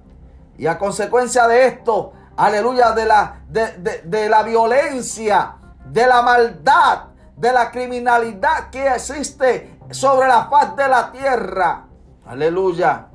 Y 0.59 0.66
a 0.66 0.78
consecuencia 0.78 1.47
de 1.49 1.66
esto, 1.66 2.12
aleluya, 2.37 2.93
de 2.93 3.07
la, 3.07 3.40
de, 3.49 4.02
de, 4.05 4.28
la 4.28 4.43
violencia, 4.43 5.57
de 5.87 6.07
la 6.07 6.21
maldad, 6.21 7.05
de 7.35 7.52
la 7.52 7.71
criminalidad 7.71 8.69
que 8.71 8.87
existe 8.88 9.78
sobre 9.90 10.28
la 10.28 10.49
faz 10.50 10.76
de 10.76 10.88
la 10.88 11.12
tierra. 11.12 11.86
Aleluya. 12.26 13.09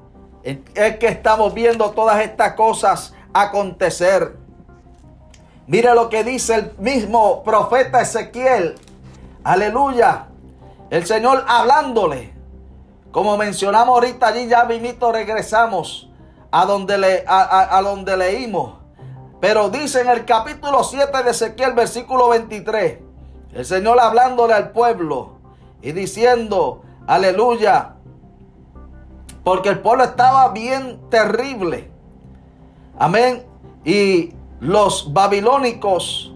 Es 0.43 0.97
que 0.97 1.07
estamos 1.07 1.53
viendo 1.53 1.91
todas 1.91 2.21
estas 2.21 2.53
cosas 2.53 3.13
acontecer. 3.33 4.37
Mire 5.67 5.93
lo 5.93 6.09
que 6.09 6.23
dice 6.23 6.55
el 6.55 6.73
mismo 6.79 7.43
profeta 7.43 8.01
Ezequiel. 8.01 8.75
Aleluya. 9.43 10.27
El 10.89 11.05
Señor 11.05 11.45
hablándole. 11.47 12.33
Como 13.11 13.37
mencionamos 13.37 13.93
ahorita 13.95 14.27
allí, 14.27 14.47
ya 14.47 14.63
vinito 14.63 15.11
regresamos 15.11 16.09
a 16.49 16.65
donde, 16.65 16.97
le, 16.97 17.23
a, 17.27 17.81
donde 17.83 18.17
leímos. 18.17 18.75
Pero 19.39 19.69
dice 19.69 20.01
en 20.01 20.09
el 20.09 20.25
capítulo 20.25 20.83
7 20.83 21.23
de 21.23 21.31
Ezequiel, 21.31 21.73
versículo 21.73 22.29
23, 22.29 22.99
el 23.53 23.65
Señor 23.65 23.99
hablándole 23.99 24.53
al 24.53 24.71
pueblo 24.71 25.39
y 25.81 25.91
diciendo, 25.93 26.83
aleluya, 27.07 27.95
porque 29.43 29.69
el 29.69 29.79
pueblo 29.79 30.03
estaba 30.03 30.49
bien 30.49 30.99
terrible. 31.09 31.91
Amén. 32.97 33.45
Y 33.83 34.33
los 34.59 35.11
babilónicos 35.11 36.33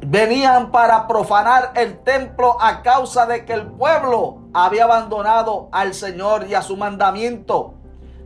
venían 0.00 0.70
para 0.70 1.08
profanar 1.08 1.72
el 1.74 1.98
templo 1.98 2.56
a 2.60 2.82
causa 2.82 3.26
de 3.26 3.44
que 3.44 3.52
el 3.52 3.66
pueblo 3.66 4.38
había 4.54 4.84
abandonado 4.84 5.68
al 5.72 5.92
Señor 5.94 6.46
y 6.48 6.54
a 6.54 6.62
su 6.62 6.76
mandamiento 6.76 7.74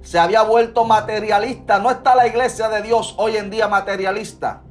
se 0.03 0.19
había 0.19 0.43
vuelto 0.43 0.85
materialista. 0.85 1.79
No 1.79 1.91
está 1.91 2.15
la 2.15 2.27
iglesia 2.27 2.69
de 2.69 2.83
Dios 2.83 3.15
hoy 3.17 3.37
en 3.37 3.51
día 3.51 3.69
materialista. 3.69 4.63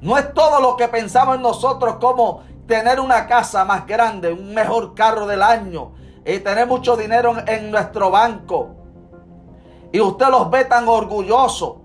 No 0.00 0.18
es 0.18 0.34
todo 0.34 0.60
lo 0.60 0.76
que 0.76 0.88
pensamos 0.88 1.36
en 1.36 1.42
nosotros 1.42 1.96
como 2.00 2.42
tener 2.66 3.00
una 3.00 3.26
casa 3.26 3.64
más 3.64 3.86
grande, 3.86 4.32
un 4.32 4.52
mejor 4.52 4.94
carro 4.94 5.26
del 5.26 5.42
año 5.42 5.92
y 6.24 6.38
tener 6.38 6.66
mucho 6.66 6.96
dinero 6.96 7.36
en, 7.46 7.70
nuestro 7.70 8.10
banco. 8.10 8.70
Y 9.92 10.00
usted 10.00 10.28
los 10.28 10.50
ve 10.50 10.64
tan 10.64 10.88
orgullosos, 10.88 11.76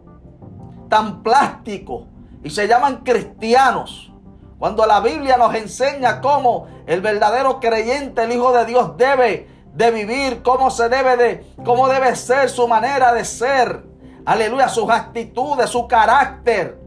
tan 0.88 1.22
plásticos 1.22 2.04
y 2.44 2.50
se 2.50 2.68
llaman 2.68 2.98
cristianos. 2.98 4.12
Cuando 4.58 4.86
la 4.86 5.00
Biblia 5.00 5.38
nos 5.38 5.54
enseña 5.56 6.20
cómo 6.22 6.68
el 6.86 7.02
verdadero 7.02 7.60
creyente, 7.60 8.24
el 8.24 8.32
Hijo 8.32 8.52
de 8.52 8.66
Dios, 8.66 8.98
debe 8.98 9.48
de 9.74 9.92
vivir, 9.92 10.42
cómo 10.42 10.72
se 10.72 10.90
debe 10.90 11.16
de, 11.16 11.54
cómo 11.64 11.88
debe 11.88 12.16
ser 12.16 12.50
su 12.50 12.68
manera 12.68 13.14
de 13.14 13.24
ser. 13.24 13.84
Aleluya, 14.26 14.68
sus 14.68 14.90
actitudes, 14.90 15.70
su 15.70 15.88
carácter. 15.88 16.78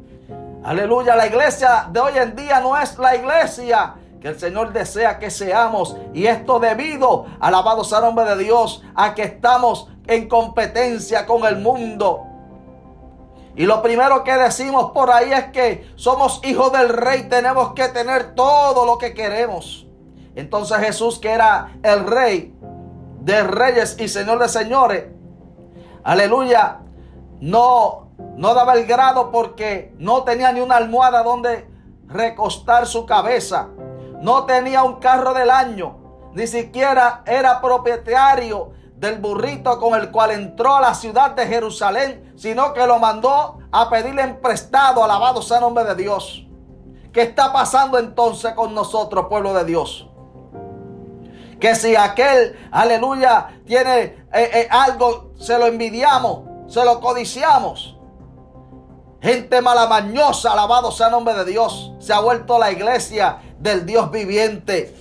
Aleluya, 0.64 1.16
la 1.16 1.26
iglesia 1.26 1.88
de 1.90 2.00
hoy 2.00 2.12
en 2.16 2.36
día 2.36 2.60
no 2.60 2.78
es 2.78 2.98
la 2.98 3.16
iglesia 3.16 3.94
que 4.22 4.28
el 4.28 4.38
Señor 4.38 4.72
desea 4.72 5.18
que 5.18 5.30
seamos. 5.30 5.96
Y 6.14 6.26
esto 6.26 6.60
debido, 6.60 7.26
alabado 7.40 7.82
sea 7.82 7.98
el 7.98 8.04
nombre 8.04 8.24
de 8.24 8.44
Dios, 8.44 8.82
a 8.94 9.14
que 9.14 9.24
estamos 9.24 9.88
en 10.06 10.28
competencia 10.28 11.26
con 11.26 11.44
el 11.44 11.58
mundo. 11.58 12.22
Y 13.56 13.66
lo 13.66 13.82
primero 13.82 14.22
que 14.22 14.32
decimos 14.34 14.92
por 14.92 15.10
ahí 15.10 15.32
es 15.32 15.46
que 15.46 15.90
somos 15.96 16.40
hijos 16.44 16.72
del 16.72 16.88
rey, 16.88 17.24
tenemos 17.24 17.74
que 17.74 17.88
tener 17.88 18.34
todo 18.34 18.86
lo 18.86 18.96
que 18.96 19.12
queremos. 19.12 19.86
Entonces 20.36 20.78
Jesús, 20.78 21.18
que 21.18 21.30
era 21.30 21.72
el 21.82 22.06
rey, 22.06 22.54
de 23.20 23.42
reyes 23.42 23.96
y 23.98 24.08
señor 24.08 24.38
de 24.38 24.48
señores. 24.48 25.06
Aleluya. 26.04 26.78
No, 27.40 28.08
no 28.36 28.54
daba 28.54 28.74
el 28.74 28.86
grado 28.86 29.32
porque 29.32 29.92
no 29.98 30.22
tenía 30.22 30.52
ni 30.52 30.60
una 30.60 30.76
almohada 30.76 31.24
donde 31.24 31.68
recostar 32.06 32.86
su 32.86 33.04
cabeza. 33.04 33.68
No 34.22 34.44
tenía 34.44 34.84
un 34.84 35.00
carro 35.00 35.34
del 35.34 35.50
año. 35.50 36.30
Ni 36.32 36.46
siquiera 36.46 37.22
era 37.26 37.60
propietario 37.60 38.70
del 38.94 39.18
burrito 39.18 39.80
con 39.80 39.98
el 39.98 40.12
cual 40.12 40.30
entró 40.30 40.76
a 40.76 40.80
la 40.80 40.94
ciudad 40.94 41.32
de 41.32 41.44
Jerusalén, 41.44 42.32
sino 42.36 42.72
que 42.72 42.86
lo 42.86 43.00
mandó 43.00 43.58
a 43.72 43.90
pedirle 43.90 44.22
en 44.22 44.40
prestado, 44.40 45.02
alabado 45.02 45.42
sea 45.42 45.56
el 45.56 45.64
nombre 45.64 45.84
de 45.84 45.96
Dios. 45.96 46.46
¿Qué 47.12 47.22
está 47.22 47.52
pasando 47.52 47.98
entonces 47.98 48.54
con 48.54 48.72
nosotros, 48.74 49.26
pueblo 49.28 49.52
de 49.54 49.64
Dios? 49.64 50.08
Que 51.58 51.74
si 51.74 51.96
aquel, 51.96 52.56
aleluya, 52.70 53.60
tiene 53.66 54.02
eh, 54.02 54.24
eh, 54.32 54.68
algo, 54.70 55.32
se 55.36 55.58
lo 55.58 55.66
envidiamos, 55.66 56.72
se 56.72 56.84
lo 56.84 57.00
codiciamos. 57.00 57.98
Gente 59.22 59.62
malamañosa, 59.62 60.50
alabado 60.52 60.90
sea 60.90 61.06
el 61.06 61.12
nombre 61.12 61.34
de 61.34 61.44
Dios. 61.44 61.92
Se 62.00 62.12
ha 62.12 62.18
vuelto 62.18 62.58
la 62.58 62.72
iglesia 62.72 63.38
del 63.60 63.86
Dios 63.86 64.10
viviente. 64.10 64.96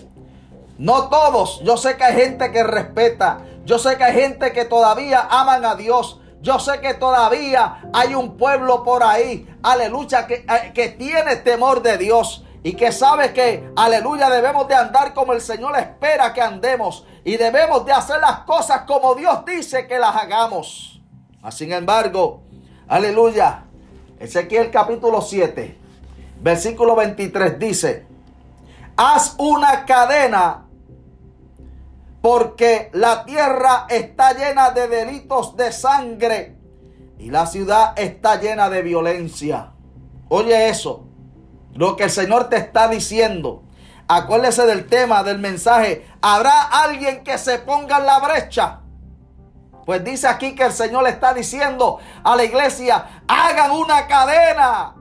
No 0.78 1.10
todos. 1.10 1.60
Yo 1.63 1.75
sé 1.75 1.98
que 1.98 2.04
hay 2.04 2.16
gente 2.16 2.51
que 2.51 2.63
respeta. 2.63 3.40
Yo 3.66 3.80
sé 3.80 3.98
que 3.98 4.04
hay 4.04 4.13
gente 4.13 4.54
que 4.54 4.66
todavía 4.66 5.28
aman 5.28 5.66
a 5.66 5.74
Dios. 5.74 6.20
Yo 6.40 6.60
sé 6.60 6.80
que 6.82 6.94
todavía 6.94 7.82
hay 7.94 8.13
un 8.13 8.38
pueblo 8.38 8.84
por 8.84 9.04
ahí, 9.04 9.48
aleluya, 9.62 10.25
que, 10.25 10.36
eh, 10.36 10.72
que 10.74 10.90
tiene 10.90 11.36
temor 11.36 11.84
de 11.84 12.00
Dios 12.00 12.44
y 12.63 12.74
que 12.74 12.92
sabe 12.92 13.32
que, 13.32 13.72
aleluya, 13.75 14.28
debemos 14.28 14.68
de 14.68 14.74
andar 14.74 15.13
como 15.13 15.34
el 15.34 15.42
Señor 15.42 15.78
espera 15.78 16.34
que 16.34 16.42
andemos 16.42 17.06
y 17.24 17.38
debemos 17.38 17.86
de 17.86 17.94
hacer 17.94 18.20
las 18.20 18.40
cosas 18.40 18.82
como 18.88 19.13
Dios 19.13 19.46
dice 19.46 19.88
que 19.88 20.00
las 20.00 20.16
hagamos. 20.16 21.00
Sin 21.51 21.72
embargo, 21.74 22.42
aleluya, 22.88 23.66
Ezequiel 24.22 24.70
capítulo 24.70 25.20
7, 25.20 25.75
versículo 26.42 26.96
23 26.96 27.58
dice, 27.58 28.06
haz 28.96 29.34
una 29.40 29.84
cadena 29.86 30.68
porque 32.22 32.92
la 32.94 33.25
tierra 33.25 33.88
está 33.90 34.34
llena 34.34 34.70
de 34.70 34.88
delitos 34.88 35.58
de 35.58 35.72
sangre 35.72 36.56
y 37.18 37.32
la 37.32 37.48
ciudad 37.48 37.98
está 37.98 38.40
llena 38.40 38.70
de 38.70 38.84
violencia. 38.84 39.72
Oye 40.30 40.70
eso 40.70 41.08
lo 41.74 41.96
que 41.96 42.04
el 42.04 42.12
Señor 42.12 42.48
te 42.48 42.58
está 42.58 42.90
diciendo. 42.90 43.63
Acuérdese 44.08 44.68
del 44.68 44.86
tema, 44.86 45.24
del 45.24 45.40
mensaje. 45.40 46.06
¿Habrá 46.22 46.62
alguien 46.84 47.24
que 47.24 47.40
se 47.40 47.58
ponga 47.58 47.98
en 47.98 48.06
la 48.06 48.20
brecha? 48.20 48.80
Pues 49.85 50.03
dice 50.03 50.27
aquí 50.27 50.55
que 50.55 50.63
el 50.63 50.73
Señor 50.73 51.03
le 51.03 51.09
está 51.09 51.33
diciendo 51.33 52.00
a 52.23 52.35
la 52.35 52.43
iglesia, 52.43 53.23
hagan 53.27 53.71
una 53.71 54.07
cadena 54.07 54.95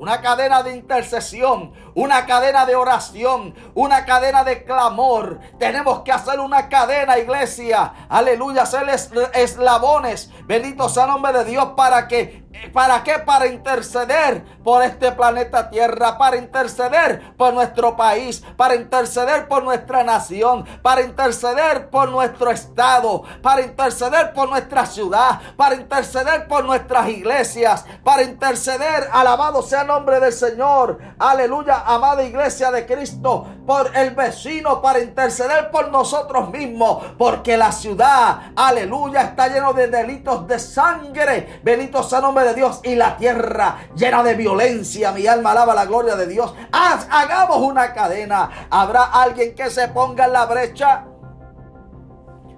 una 0.00 0.22
cadena 0.22 0.62
de 0.62 0.74
intercesión, 0.74 1.72
una 1.94 2.26
cadena 2.26 2.66
de 2.66 2.76
oración, 2.76 3.54
una 3.74 4.04
cadena 4.04 4.44
de 4.44 4.64
clamor. 4.64 5.40
Tenemos 5.58 6.00
que 6.00 6.12
hacer 6.12 6.40
una 6.40 6.68
cadena, 6.68 7.18
iglesia. 7.18 7.92
Aleluya, 8.08 8.62
hacer 8.62 8.88
eslabones. 9.34 10.30
Bendito 10.44 10.88
sea 10.88 11.04
el 11.04 11.10
nombre 11.10 11.32
de 11.32 11.44
Dios 11.44 11.70
para 11.76 12.08
que 12.08 12.50
¿Para 12.72 13.04
qué? 13.04 13.18
Para 13.20 13.46
interceder 13.46 14.44
por 14.64 14.82
este 14.82 15.12
planeta 15.12 15.70
Tierra, 15.70 16.18
para 16.18 16.36
interceder 16.36 17.34
por 17.36 17.54
nuestro 17.54 17.96
país, 17.96 18.42
para 18.56 18.74
interceder 18.74 19.46
por 19.46 19.62
nuestra 19.62 20.02
nación, 20.02 20.64
para 20.82 21.02
interceder 21.02 21.90
por 21.90 22.10
nuestro 22.10 22.50
estado, 22.50 23.22
para 23.40 23.62
interceder 23.62 24.32
por 24.32 24.48
nuestra 24.48 24.84
ciudad, 24.84 25.40
para 25.56 25.76
interceder 25.76 26.48
por 26.48 26.64
nuestras 26.64 27.08
iglesias, 27.08 27.84
para 28.02 28.22
interceder, 28.22 29.08
alabado 29.12 29.62
sea 29.62 29.82
el 29.82 29.86
nombre 29.86 30.18
del 30.18 30.32
Señor, 30.32 30.98
aleluya, 31.18 31.79
amada 31.86 32.22
iglesia 32.22 32.70
de 32.70 32.86
Cristo, 32.86 33.46
por 33.66 33.96
el 33.96 34.12
vecino, 34.12 34.80
para 34.80 35.00
interceder 35.00 35.70
por 35.70 35.90
nosotros 35.90 36.50
mismos, 36.50 37.04
porque 37.18 37.56
la 37.56 37.72
ciudad, 37.72 38.52
aleluya, 38.56 39.22
está 39.22 39.48
lleno 39.48 39.72
de 39.72 39.88
delitos 39.88 40.46
de 40.46 40.58
sangre, 40.58 41.60
bendito 41.62 42.02
sea 42.02 42.18
el 42.18 42.24
nombre 42.24 42.44
de 42.44 42.54
Dios, 42.54 42.80
y 42.82 42.94
la 42.94 43.16
tierra 43.16 43.78
llena 43.94 44.22
de 44.22 44.34
violencia, 44.34 45.12
mi 45.12 45.26
alma 45.26 45.52
alaba 45.52 45.74
la 45.74 45.86
gloria 45.86 46.16
de 46.16 46.26
Dios, 46.26 46.54
hagamos 46.72 47.58
una 47.58 47.92
cadena, 47.92 48.68
habrá 48.70 49.04
alguien 49.04 49.54
que 49.54 49.70
se 49.70 49.88
ponga 49.88 50.26
en 50.26 50.32
la 50.32 50.46
brecha, 50.46 51.06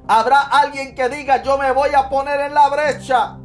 habrá 0.09 0.41
alguien 0.41 0.95
que 0.95 1.09
diga, 1.09 1.43
yo 1.43 1.59
me 1.59 1.73
voy 1.73 1.91
a 1.95 2.09
poner 2.09 2.41
en 2.41 2.55
la 2.55 2.69
brecha, 2.69 3.39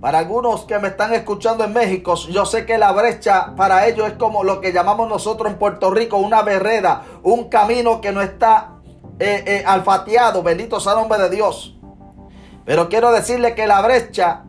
para 0.00 0.18
algunos 0.18 0.64
que 0.64 0.78
me 0.78 0.88
están 0.88 1.14
escuchando 1.14 1.64
en 1.64 1.72
México, 1.72 2.14
yo 2.30 2.44
sé 2.44 2.66
que 2.66 2.76
la 2.76 2.92
brecha 2.92 3.54
para 3.56 3.86
ellos 3.86 4.08
es 4.08 4.14
como 4.14 4.44
lo 4.44 4.60
que 4.60 4.72
llamamos 4.72 5.08
nosotros 5.08 5.50
en 5.50 5.58
Puerto 5.58 5.90
Rico 5.90 6.18
una 6.18 6.42
vereda, 6.42 7.04
un 7.22 7.48
camino 7.48 8.00
que 8.00 8.12
no 8.12 8.20
está 8.20 8.74
eh, 9.18 9.42
eh, 9.46 9.64
alfateado, 9.66 10.42
bendito 10.42 10.78
sea 10.80 10.92
el 10.92 10.98
nombre 10.98 11.18
de 11.18 11.30
Dios. 11.30 11.76
Pero 12.66 12.88
quiero 12.88 13.10
decirle 13.10 13.54
que 13.54 13.66
la 13.66 13.80
brecha, 13.80 14.42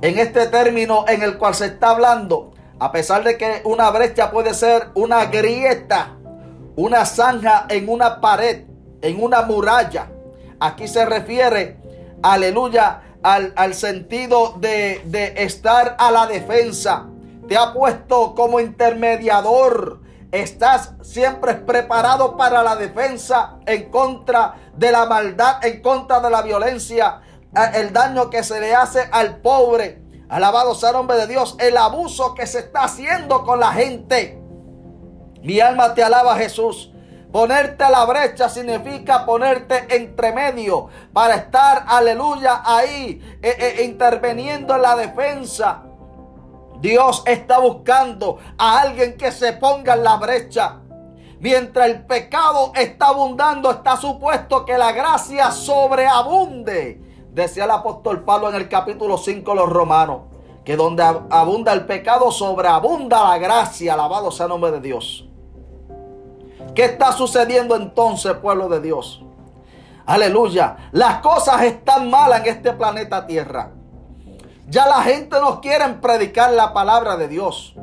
en 0.00 0.18
este 0.18 0.46
término 0.46 1.04
en 1.08 1.22
el 1.22 1.36
cual 1.36 1.54
se 1.54 1.66
está 1.66 1.90
hablando, 1.90 2.52
a 2.78 2.90
pesar 2.92 3.24
de 3.24 3.36
que 3.36 3.60
una 3.64 3.90
brecha 3.90 4.30
puede 4.30 4.54
ser 4.54 4.88
una 4.94 5.26
grieta, 5.26 6.16
una 6.76 7.04
zanja 7.04 7.66
en 7.68 7.88
una 7.88 8.20
pared, 8.20 8.64
en 9.02 9.22
una 9.22 9.42
muralla, 9.42 10.08
aquí 10.58 10.88
se 10.88 11.04
refiere, 11.04 11.78
aleluya, 12.32 13.02
al, 13.22 13.74
sentido 13.74 14.54
de, 14.58 15.02
de 15.06 15.34
estar 15.38 15.96
a 15.98 16.10
la 16.10 16.26
defensa. 16.26 17.06
Te 17.48 17.56
ha 17.56 17.72
puesto 17.72 18.34
como 18.34 18.60
intermediador. 18.60 20.00
Estás 20.30 20.94
siempre 21.02 21.54
preparado 21.54 22.36
para 22.36 22.62
la 22.62 22.76
defensa 22.76 23.58
en 23.66 23.90
contra 23.90 24.54
de 24.76 24.92
la 24.92 25.06
maldad, 25.06 25.64
en 25.64 25.80
contra 25.80 26.20
de 26.20 26.30
la 26.30 26.42
violencia, 26.42 27.20
el 27.74 27.92
daño 27.92 28.28
que 28.28 28.42
se 28.42 28.60
le 28.60 28.74
hace 28.74 29.08
al 29.10 29.38
pobre. 29.38 30.02
Alabado 30.28 30.74
sea 30.74 30.90
el 30.90 30.96
nombre 30.96 31.16
de 31.16 31.26
Dios, 31.26 31.56
el 31.60 31.76
abuso 31.76 32.34
que 32.34 32.46
se 32.46 32.58
está 32.58 32.84
haciendo 32.84 33.44
con 33.44 33.60
la 33.60 33.72
gente. 33.72 34.40
Mi 35.42 35.60
alma 35.60 35.94
te 35.94 36.02
alaba 36.02 36.36
Jesús. 36.36 36.92
Ponerte 37.36 37.84
a 37.84 37.90
la 37.90 38.06
brecha 38.06 38.48
significa 38.48 39.26
ponerte 39.26 39.94
entre 39.94 40.32
medio 40.32 40.88
para 41.12 41.34
estar, 41.34 41.84
aleluya, 41.86 42.62
ahí 42.64 43.20
eh, 43.42 43.56
eh, 43.58 43.84
interviniendo 43.84 44.74
en 44.74 44.80
la 44.80 44.96
defensa. 44.96 45.82
Dios 46.80 47.22
está 47.26 47.58
buscando 47.58 48.38
a 48.56 48.80
alguien 48.80 49.18
que 49.18 49.30
se 49.32 49.52
ponga 49.52 49.92
en 49.92 50.04
la 50.04 50.16
brecha. 50.16 50.80
Mientras 51.38 51.88
el 51.90 52.06
pecado 52.06 52.72
está 52.74 53.08
abundando, 53.08 53.70
está 53.70 53.98
supuesto 53.98 54.64
que 54.64 54.78
la 54.78 54.92
gracia 54.92 55.50
sobreabunde. 55.50 57.02
Decía 57.32 57.64
el 57.64 57.70
apóstol 57.70 58.24
Pablo 58.24 58.48
en 58.48 58.54
el 58.54 58.66
capítulo 58.70 59.18
5 59.18 59.50
de 59.50 59.56
los 59.56 59.68
romanos, 59.68 60.20
que 60.64 60.74
donde 60.74 61.02
abunda 61.02 61.74
el 61.74 61.84
pecado, 61.84 62.30
sobreabunda 62.30 63.28
la 63.28 63.36
gracia. 63.36 63.92
Alabado 63.92 64.30
sea 64.30 64.46
el 64.46 64.50
nombre 64.52 64.70
de 64.70 64.80
Dios. 64.80 65.28
¿Qué 66.74 66.84
está 66.84 67.12
sucediendo 67.12 67.76
entonces, 67.76 68.34
pueblo 68.34 68.68
de 68.68 68.80
Dios? 68.80 69.22
Aleluya. 70.06 70.76
Las 70.92 71.20
cosas 71.20 71.62
están 71.62 72.10
malas 72.10 72.40
en 72.40 72.46
este 72.46 72.72
planeta 72.72 73.26
Tierra. 73.26 73.70
Ya 74.68 74.86
la 74.86 75.02
gente 75.02 75.38
no 75.40 75.60
quiere 75.60 75.86
predicar 75.94 76.52
la 76.52 76.72
palabra 76.72 77.16
de 77.16 77.28
Dios. 77.28 77.74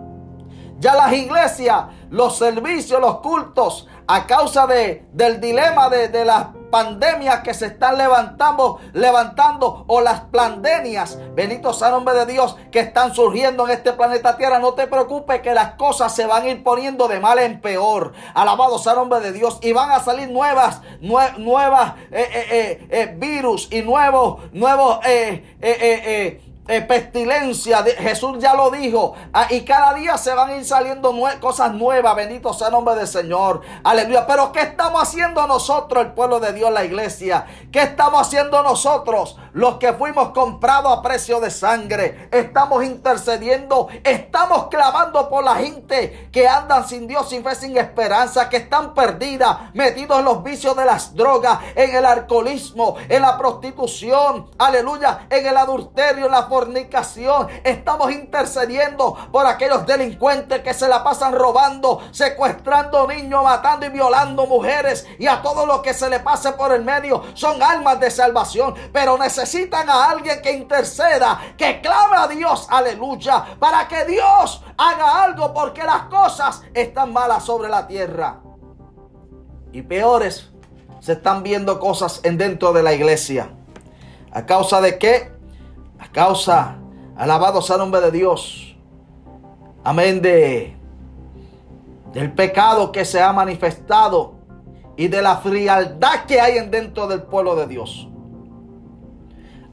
Ya 0.79 0.95
las 0.95 1.13
iglesias, 1.13 1.85
los 2.09 2.37
servicios, 2.37 2.99
los 2.99 3.19
cultos, 3.19 3.87
a 4.07 4.25
causa 4.27 4.67
de, 4.67 5.07
del 5.13 5.39
dilema 5.39 5.89
de, 5.89 6.09
de 6.09 6.25
las 6.25 6.47
pandemias 6.73 7.41
que 7.41 7.53
se 7.53 7.67
están 7.67 7.99
levantando, 7.99 8.79
levantando 8.93 9.85
o 9.85 10.01
las 10.01 10.21
pandemias, 10.21 11.19
bendito 11.35 11.71
sea 11.71 11.89
el 11.89 11.93
nombre 11.93 12.15
de 12.15 12.25
Dios, 12.25 12.57
que 12.71 12.79
están 12.79 13.13
surgiendo 13.13 13.67
en 13.67 13.73
este 13.73 13.93
planeta 13.93 14.37
Tierra, 14.37 14.57
no 14.57 14.73
te 14.73 14.87
preocupes 14.87 15.41
que 15.41 15.53
las 15.53 15.75
cosas 15.75 16.15
se 16.15 16.25
van 16.25 16.41
a 16.41 16.49
ir 16.49 16.63
poniendo 16.63 17.07
de 17.07 17.19
mal 17.19 17.37
en 17.37 17.61
peor. 17.61 18.13
Alabado 18.33 18.79
sea 18.79 18.93
el 18.93 18.97
nombre 18.97 19.19
de 19.19 19.33
Dios. 19.33 19.59
Y 19.61 19.71
van 19.71 19.91
a 19.91 19.99
salir 19.99 20.31
nuevas, 20.31 20.81
nuevas 20.99 21.93
eh, 22.09 22.27
eh, 22.33 22.88
eh, 22.89 23.15
virus 23.19 23.67
y 23.71 23.83
nuevos, 23.83 24.41
nuevos 24.51 24.97
eh, 26.67 26.82
pestilencia. 26.82 27.84
Jesús 27.84 28.39
ya 28.39 28.54
lo 28.54 28.71
dijo. 28.71 29.15
Ah, 29.34 29.47
y 29.49 29.62
cada 29.62 29.93
día 29.93 30.17
se 30.17 30.34
van 30.34 30.49
a 30.49 30.56
ir 30.56 30.65
saliendo 30.65 31.13
cosas 31.41 31.73
nuevas. 31.73 32.15
Bendito 32.15 32.54
sea 32.54 32.67
el 32.67 32.73
nombre 32.73 32.95
del 32.95 33.08
Señor. 33.08 33.62
Aleluya. 33.84 34.26
Pero 34.26 34.52
¿qué 34.52 34.62
estamos 34.62 35.02
haciendo 35.02 35.45
nosotros, 35.45 36.06
el 36.06 36.13
pueblo 36.13 36.39
de 36.39 36.54
Dios, 36.54 36.71
la 36.71 36.86
iglesia? 36.86 37.45
¿Qué 37.71 37.82
estamos 37.82 38.21
haciendo 38.21 38.63
nosotros, 38.63 39.38
los 39.52 39.76
que 39.76 39.93
fuimos 39.93 40.30
comprados 40.30 40.97
a 40.97 41.02
precio 41.02 41.41
de 41.41 41.52
sangre? 41.52 42.30
Estamos 42.32 42.84
intercediendo. 42.86 43.89
Estamos 44.04 44.67
clamando 44.67 45.30
por 45.30 45.43
la 45.43 45.56
gente 45.56 46.30
que 46.32 46.47
andan 46.47 46.88
sin 46.88 47.08
Dios, 47.08 47.28
sin 47.28 47.43
fe, 47.43 47.56
sin 47.56 47.78
esperanza, 47.78 48.47
que 48.49 48.58
están 48.58 48.93
perdidas, 48.93 49.73
metidos 49.73 50.19
en 50.19 50.26
los 50.26 50.43
vicios 50.43 50.78
de 50.78 50.86
las 50.86 51.13
drogas, 51.13 51.60
en 51.76 51.93
el 51.93 52.06
alcoholismo, 52.06 52.95
en 53.10 53.21
la 53.21 53.38
prostitución. 53.38 54.49
Aleluya. 54.58 55.28
En 55.30 55.45
el 55.45 55.58
adulterio, 55.58 56.28
en 56.28 56.32
la 56.32 56.47
fornicación. 56.53 57.47
Estamos 57.63 58.11
intercediendo 58.11 59.17
por 59.31 59.47
aquellos 59.47 59.87
delincuentes 59.87 60.61
que 60.61 60.71
se 60.75 60.87
la 60.87 61.03
pasan 61.03 61.33
robando, 61.33 61.99
secuestrando 62.11 63.07
niños, 63.07 63.43
matando 63.43 63.87
y 63.87 63.89
violando 63.89 64.45
mujeres 64.45 65.07
y 65.17 65.25
a 65.25 65.41
todo 65.41 65.65
lo 65.65 65.81
que 65.81 65.95
se 65.95 66.11
le 66.11 66.19
pase 66.19 66.51
por 66.51 66.71
el 66.71 66.83
medio. 66.83 67.23
Son 67.33 67.61
almas 67.63 67.99
de 67.99 68.11
salvación, 68.11 68.75
pero 68.93 69.17
necesitan 69.17 69.89
a 69.89 70.11
alguien 70.11 70.43
que 70.43 70.51
interceda, 70.51 71.41
que 71.57 71.81
clame 71.81 72.17
a 72.17 72.27
Dios, 72.27 72.67
aleluya, 72.69 73.57
para 73.57 73.87
que 73.87 74.05
Dios 74.05 74.63
haga 74.77 75.23
algo 75.23 75.55
porque 75.55 75.81
las 75.83 76.03
cosas 76.03 76.61
están 76.75 77.13
malas 77.13 77.43
sobre 77.45 77.67
la 77.67 77.87
tierra. 77.87 78.41
Y 79.71 79.81
peores, 79.81 80.51
se 80.99 81.13
están 81.13 81.41
viendo 81.41 81.79
cosas 81.79 82.19
en 82.21 82.37
dentro 82.37 82.73
de 82.73 82.83
la 82.83 82.93
iglesia. 82.93 83.49
¿A 84.31 84.45
causa 84.45 84.81
de 84.81 84.99
qué? 84.99 85.33
A 86.03 86.11
causa, 86.11 86.75
alabado 87.15 87.61
sea 87.61 87.75
el 87.75 87.81
nombre 87.81 88.01
de 88.01 88.11
Dios, 88.11 88.75
amén, 89.83 90.21
de, 90.21 90.75
del 92.11 92.33
pecado 92.33 92.91
que 92.91 93.05
se 93.05 93.21
ha 93.21 93.31
manifestado 93.31 94.35
y 94.97 95.07
de 95.07 95.21
la 95.21 95.37
frialdad 95.37 96.25
que 96.27 96.41
hay 96.41 96.57
en 96.57 96.69
dentro 96.71 97.07
del 97.07 97.23
pueblo 97.23 97.55
de 97.55 97.67
Dios. 97.67 98.09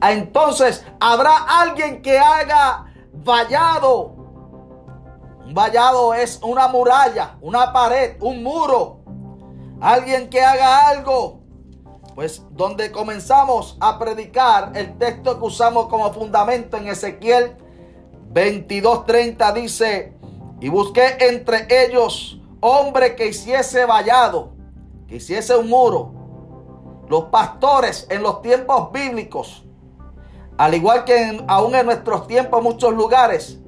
Entonces 0.00 0.86
habrá 1.00 1.36
alguien 1.60 2.00
que 2.00 2.18
haga 2.18 2.86
vallado. 3.12 4.14
Un 5.44 5.52
vallado 5.52 6.14
es 6.14 6.40
una 6.42 6.68
muralla, 6.68 7.36
una 7.40 7.72
pared, 7.72 8.16
un 8.20 8.42
muro. 8.42 9.00
Alguien 9.80 10.30
que 10.30 10.40
haga 10.40 10.88
algo 10.88 11.39
pues 12.20 12.44
donde 12.50 12.92
comenzamos 12.92 13.78
a 13.80 13.98
predicar 13.98 14.72
el 14.74 14.98
texto 14.98 15.38
que 15.38 15.46
usamos 15.46 15.86
como 15.88 16.12
fundamento 16.12 16.76
en 16.76 16.88
Ezequiel 16.88 17.56
22:30 18.34 19.54
dice, 19.54 20.12
y 20.60 20.68
busqué 20.68 21.16
entre 21.18 21.66
ellos 21.70 22.38
hombre 22.60 23.16
que 23.16 23.28
hiciese 23.28 23.86
vallado, 23.86 24.52
que 25.08 25.16
hiciese 25.16 25.56
un 25.56 25.70
muro. 25.70 26.12
Los 27.08 27.24
pastores 27.30 28.06
en 28.10 28.22
los 28.22 28.42
tiempos 28.42 28.92
bíblicos, 28.92 29.64
al 30.58 30.74
igual 30.74 31.06
que 31.06 31.42
aún 31.48 31.74
en 31.74 31.86
nuestros 31.86 32.26
tiempos 32.26 32.62
muchos 32.62 32.92
lugares, 32.92 33.60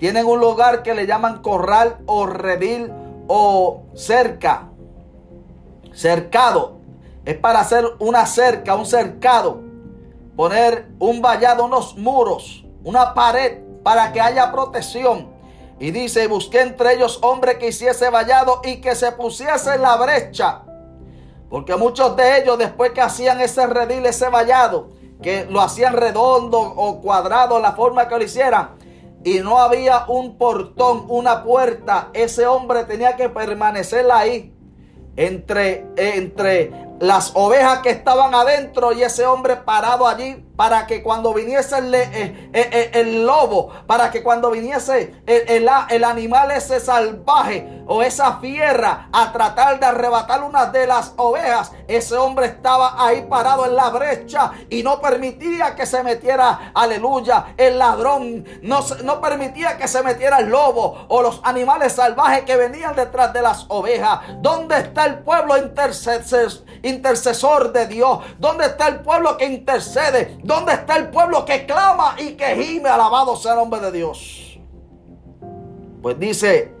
tienen 0.00 0.26
un 0.26 0.40
lugar 0.40 0.82
que 0.82 0.96
le 0.96 1.06
llaman 1.06 1.42
corral 1.42 1.98
o 2.06 2.26
redil 2.26 2.92
o 3.28 3.84
cerca, 3.94 4.68
cercado 5.92 6.79
es 7.24 7.36
para 7.36 7.60
hacer 7.60 7.84
una 7.98 8.26
cerca, 8.26 8.74
un 8.74 8.86
cercado, 8.86 9.60
poner 10.36 10.88
un 10.98 11.20
vallado, 11.20 11.64
unos 11.64 11.96
muros, 11.96 12.64
una 12.84 13.14
pared 13.14 13.58
para 13.82 14.12
que 14.12 14.20
haya 14.20 14.50
protección. 14.52 15.28
Y 15.78 15.90
dice, 15.92 16.26
busqué 16.26 16.60
entre 16.60 16.94
ellos 16.94 17.18
hombre 17.22 17.58
que 17.58 17.68
hiciese 17.68 18.10
vallado 18.10 18.60
y 18.64 18.80
que 18.80 18.94
se 18.94 19.12
pusiese 19.12 19.74
en 19.74 19.82
la 19.82 19.96
brecha. 19.96 20.62
Porque 21.48 21.74
muchos 21.76 22.16
de 22.16 22.38
ellos, 22.38 22.58
después 22.58 22.92
que 22.92 23.00
hacían 23.00 23.40
ese 23.40 23.66
redil, 23.66 24.04
ese 24.06 24.28
vallado, 24.28 24.90
que 25.22 25.46
lo 25.46 25.60
hacían 25.60 25.94
redondo 25.94 26.58
o 26.60 27.00
cuadrado, 27.00 27.58
la 27.60 27.72
forma 27.72 28.08
que 28.08 28.16
lo 28.16 28.24
hicieran, 28.24 28.76
y 29.24 29.40
no 29.40 29.58
había 29.58 30.04
un 30.08 30.38
portón, 30.38 31.06
una 31.08 31.44
puerta, 31.44 32.08
ese 32.14 32.46
hombre 32.46 32.84
tenía 32.84 33.16
que 33.16 33.28
permanecer 33.28 34.10
ahí 34.10 34.54
entre, 35.16 35.86
entre 35.96 36.72
las 37.00 37.32
ovejas 37.34 37.80
que 37.80 37.90
estaban 37.90 38.34
adentro 38.34 38.92
y 38.92 39.02
ese 39.02 39.26
hombre 39.26 39.56
parado 39.56 40.06
allí 40.06 40.44
para 40.60 40.86
que 40.86 41.02
cuando 41.02 41.32
viniese 41.32 41.78
el, 41.78 41.94
eh, 41.94 42.50
eh, 42.52 42.90
eh, 42.92 43.04
lobo, 43.24 43.72
para 43.86 44.10
que 44.10 44.22
cuando 44.22 44.50
viniese 44.50 45.22
el, 45.24 45.66
el, 45.88 46.04
animal 46.04 46.50
ese 46.50 46.80
salvaje 46.80 47.82
o 47.86 48.02
esa 48.02 48.36
fiera 48.40 49.08
a 49.10 49.32
tratar 49.32 49.80
de 49.80 49.86
arrebatar 49.86 50.42
una 50.42 50.66
de 50.66 50.86
las 50.86 51.14
ovejas, 51.16 51.72
ese 51.88 52.14
hombre 52.14 52.44
estaba 52.44 53.02
ahí 53.02 53.22
parado 53.22 53.64
en 53.64 53.74
la 53.74 53.88
brecha 53.88 54.52
y 54.68 54.82
no 54.82 55.00
permitía 55.00 55.74
que 55.74 55.86
se 55.86 56.02
metiera, 56.02 56.72
aleluya, 56.74 57.54
el 57.56 57.78
ladrón, 57.78 58.44
no, 58.60 58.80
no 59.02 59.18
permitía 59.22 59.78
que 59.78 59.88
se 59.88 60.02
metiera 60.02 60.40
el 60.40 60.50
lobo 60.50 61.06
o 61.08 61.22
los 61.22 61.40
animales 61.42 61.94
salvajes 61.94 62.42
que 62.44 62.58
venían 62.58 62.94
detrás 62.94 63.32
de 63.32 63.40
las 63.40 63.64
ovejas. 63.68 64.20
¿Dónde 64.42 64.76
está 64.76 65.06
el 65.06 65.20
pueblo 65.20 65.56
intercesor 65.56 66.50
de 66.82 67.86
Dios? 67.86 68.20
¿Dónde 68.38 68.66
está 68.66 68.88
el 68.88 69.00
pueblo 69.00 69.36
que 69.36 69.46
intercede? 69.46 70.38
¿Dónde 70.42 70.72
está 70.72 70.96
el 70.96 71.08
pueblo 71.10 71.44
que 71.44 71.66
clama 71.66 72.16
y 72.18 72.30
que 72.32 72.56
gime? 72.56 72.88
Alabado 72.88 73.36
sea 73.36 73.52
el 73.52 73.58
nombre 73.58 73.80
de 73.80 73.92
Dios. 73.92 74.58
Pues 76.02 76.18
dice, 76.18 76.72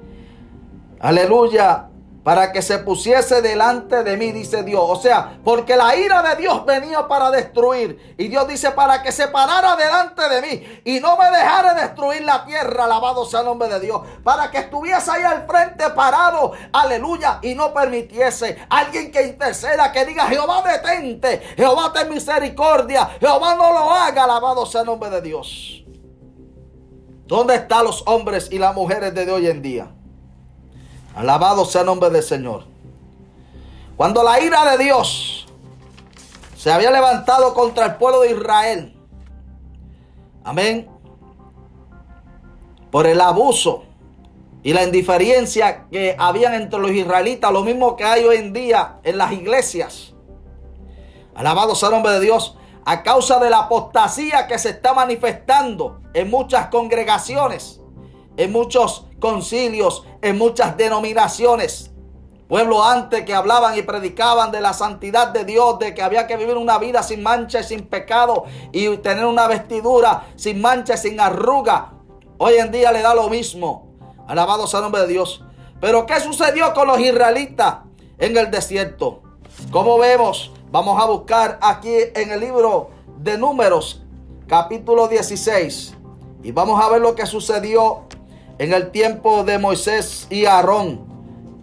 aleluya, 0.98 1.89
para 2.22 2.52
que 2.52 2.60
se 2.60 2.78
pusiese 2.78 3.40
delante 3.40 4.02
de 4.02 4.16
mí, 4.16 4.32
dice 4.32 4.62
Dios. 4.62 4.82
O 4.84 4.96
sea, 4.96 5.38
porque 5.42 5.76
la 5.76 5.96
ira 5.96 6.22
de 6.22 6.36
Dios 6.36 6.66
venía 6.66 7.08
para 7.08 7.30
destruir. 7.30 8.14
Y 8.18 8.28
Dios 8.28 8.46
dice, 8.46 8.72
para 8.72 9.02
que 9.02 9.10
se 9.10 9.28
parara 9.28 9.74
delante 9.76 10.28
de 10.28 10.42
mí 10.42 10.82
y 10.84 11.00
no 11.00 11.16
me 11.16 11.30
dejara 11.30 11.74
destruir 11.74 12.22
la 12.22 12.44
tierra, 12.44 12.84
alabado 12.84 13.24
sea 13.24 13.40
el 13.40 13.46
nombre 13.46 13.68
de 13.68 13.80
Dios. 13.80 14.02
Para 14.22 14.50
que 14.50 14.58
estuviese 14.58 15.10
ahí 15.10 15.22
al 15.22 15.46
frente 15.46 15.88
parado, 15.90 16.52
aleluya, 16.72 17.38
y 17.42 17.54
no 17.54 17.72
permitiese 17.72 18.58
alguien 18.68 19.10
que 19.10 19.22
interceda, 19.22 19.90
que 19.90 20.04
diga, 20.04 20.26
Jehová 20.26 20.62
detente, 20.62 21.40
Jehová 21.56 21.92
ten 21.92 22.10
misericordia, 22.10 23.10
Jehová 23.18 23.54
no 23.54 23.72
lo 23.72 23.90
haga, 23.90 24.24
alabado 24.24 24.66
sea 24.66 24.82
el 24.82 24.88
nombre 24.88 25.08
de 25.08 25.22
Dios. 25.22 25.84
¿Dónde 27.26 27.54
están 27.54 27.84
los 27.84 28.02
hombres 28.06 28.48
y 28.50 28.58
las 28.58 28.74
mujeres 28.74 29.14
de 29.14 29.30
hoy 29.30 29.46
en 29.46 29.62
día? 29.62 29.94
Alabado 31.14 31.64
sea 31.64 31.82
el 31.82 31.86
nombre 31.86 32.10
del 32.10 32.22
Señor. 32.22 32.64
Cuando 33.96 34.22
la 34.22 34.40
ira 34.40 34.70
de 34.70 34.84
Dios 34.84 35.46
se 36.56 36.72
había 36.72 36.90
levantado 36.90 37.54
contra 37.54 37.86
el 37.86 37.96
pueblo 37.96 38.20
de 38.20 38.32
Israel. 38.32 38.96
Amén. 40.44 40.88
Por 42.90 43.06
el 43.06 43.20
abuso 43.20 43.84
y 44.62 44.72
la 44.72 44.84
indiferencia 44.84 45.86
que 45.90 46.16
habían 46.18 46.54
entre 46.54 46.78
los 46.78 46.90
israelitas, 46.90 47.52
lo 47.52 47.62
mismo 47.62 47.96
que 47.96 48.04
hay 48.04 48.24
hoy 48.24 48.36
en 48.36 48.52
día 48.52 48.98
en 49.02 49.18
las 49.18 49.32
iglesias. 49.32 50.14
Alabado 51.34 51.74
sea 51.74 51.88
el 51.88 51.94
nombre 51.94 52.12
de 52.12 52.20
Dios. 52.20 52.56
A 52.84 53.02
causa 53.02 53.38
de 53.38 53.50
la 53.50 53.60
apostasía 53.60 54.46
que 54.46 54.58
se 54.58 54.70
está 54.70 54.94
manifestando 54.94 56.00
en 56.14 56.30
muchas 56.30 56.66
congregaciones, 56.68 57.80
en 58.36 58.52
muchos 58.52 59.06
concilios, 59.20 60.04
en 60.22 60.38
muchas 60.38 60.76
denominaciones. 60.76 61.90
Pueblo 62.48 62.82
antes 62.82 63.24
que 63.24 63.32
hablaban 63.32 63.78
y 63.78 63.82
predicaban 63.82 64.50
de 64.50 64.60
la 64.60 64.72
santidad 64.72 65.28
de 65.28 65.44
Dios, 65.44 65.78
de 65.78 65.94
que 65.94 66.02
había 66.02 66.26
que 66.26 66.36
vivir 66.36 66.56
una 66.56 66.78
vida 66.78 67.04
sin 67.04 67.22
mancha 67.22 67.60
y 67.60 67.64
sin 67.64 67.86
pecado 67.86 68.42
y 68.72 68.96
tener 68.96 69.24
una 69.24 69.46
vestidura 69.46 70.24
sin 70.34 70.60
mancha 70.60 70.94
y 70.94 70.98
sin 70.98 71.20
arruga. 71.20 71.92
Hoy 72.38 72.54
en 72.54 72.72
día 72.72 72.90
le 72.90 73.02
da 73.02 73.14
lo 73.14 73.28
mismo. 73.28 73.86
Alabado 74.26 74.66
sea 74.66 74.80
el 74.80 74.84
nombre 74.84 75.02
de 75.02 75.06
Dios. 75.06 75.44
Pero 75.80 76.06
¿qué 76.06 76.18
sucedió 76.18 76.74
con 76.74 76.88
los 76.88 76.98
israelitas 76.98 77.76
en 78.18 78.36
el 78.36 78.50
desierto? 78.50 79.22
Como 79.70 79.96
vemos, 79.98 80.50
vamos 80.72 81.00
a 81.00 81.06
buscar 81.06 81.58
aquí 81.62 81.94
en 82.16 82.32
el 82.32 82.40
libro 82.40 82.90
de 83.16 83.38
Números, 83.38 84.02
capítulo 84.48 85.06
16. 85.06 85.94
Y 86.42 86.50
vamos 86.50 86.82
a 86.82 86.88
ver 86.88 87.00
lo 87.00 87.14
que 87.14 87.26
sucedió 87.26 88.08
en 88.60 88.74
el 88.74 88.90
tiempo 88.90 89.42
de 89.42 89.58
Moisés 89.58 90.26
y 90.28 90.44
Aarón 90.44 91.00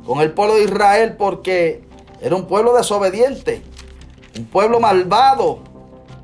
con 0.04 0.20
el 0.20 0.32
pueblo 0.32 0.56
de 0.56 0.64
Israel 0.64 1.16
porque 1.16 1.88
era 2.20 2.36
un 2.36 2.48
pueblo 2.48 2.74
desobediente, 2.76 3.62
un 4.36 4.46
pueblo 4.46 4.80
malvado. 4.80 5.60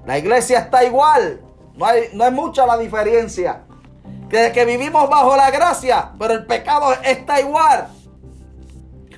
La 0.07 0.17
iglesia 0.17 0.61
está 0.61 0.83
igual, 0.83 1.41
no 1.75 1.85
hay, 1.85 2.05
no 2.13 2.29
mucha 2.31 2.65
la 2.65 2.79
diferencia. 2.79 3.65
Que, 4.31 4.51
que 4.51 4.65
vivimos 4.65 5.07
bajo 5.11 5.37
la 5.37 5.51
gracia, 5.51 6.09
pero 6.17 6.33
el 6.33 6.47
pecado 6.47 6.91
está 7.03 7.39
igual. 7.39 7.89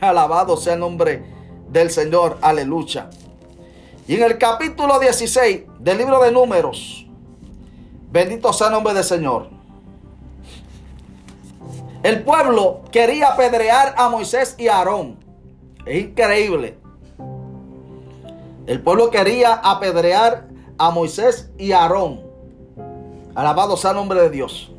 Alabado 0.01 0.57
sea 0.57 0.73
el 0.73 0.81
nombre 0.81 1.23
del 1.69 1.89
Señor, 1.89 2.37
aleluya. 2.41 3.09
Y 4.09 4.15
en 4.15 4.23
el 4.23 4.37
capítulo 4.37 4.99
16 4.99 5.63
del 5.79 5.99
libro 5.99 6.21
de 6.21 6.33
Números, 6.33 7.07
bendito 8.11 8.51
sea 8.51 8.67
el 8.67 8.73
nombre 8.73 8.93
del 8.93 9.05
Señor. 9.05 9.54
El 12.05 12.21
pueblo 12.21 12.81
quería 12.91 13.29
apedrear 13.29 13.95
a 13.97 14.09
Moisés 14.09 14.53
y 14.59 14.67
a 14.67 14.77
Aarón. 14.77 15.17
Es 15.87 16.03
increíble. 16.03 16.77
El 18.67 18.83
pueblo 18.83 19.09
quería 19.09 19.55
apedrear 19.55 20.47
a 20.77 20.91
Moisés 20.91 21.49
y 21.57 21.71
a 21.71 21.81
Aarón. 21.81 22.21
Alabado 23.33 23.75
sea 23.75 23.89
el 23.89 23.97
nombre 23.97 24.21
de 24.21 24.29
Dios. 24.29 24.71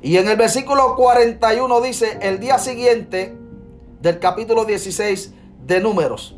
Y 0.00 0.18
en 0.18 0.28
el 0.28 0.36
versículo 0.36 0.94
41 0.94 1.80
dice, 1.80 2.16
el 2.22 2.38
día 2.38 2.60
siguiente 2.60 3.36
del 4.00 4.20
capítulo 4.20 4.64
16 4.64 5.34
de 5.66 5.80
números, 5.80 6.36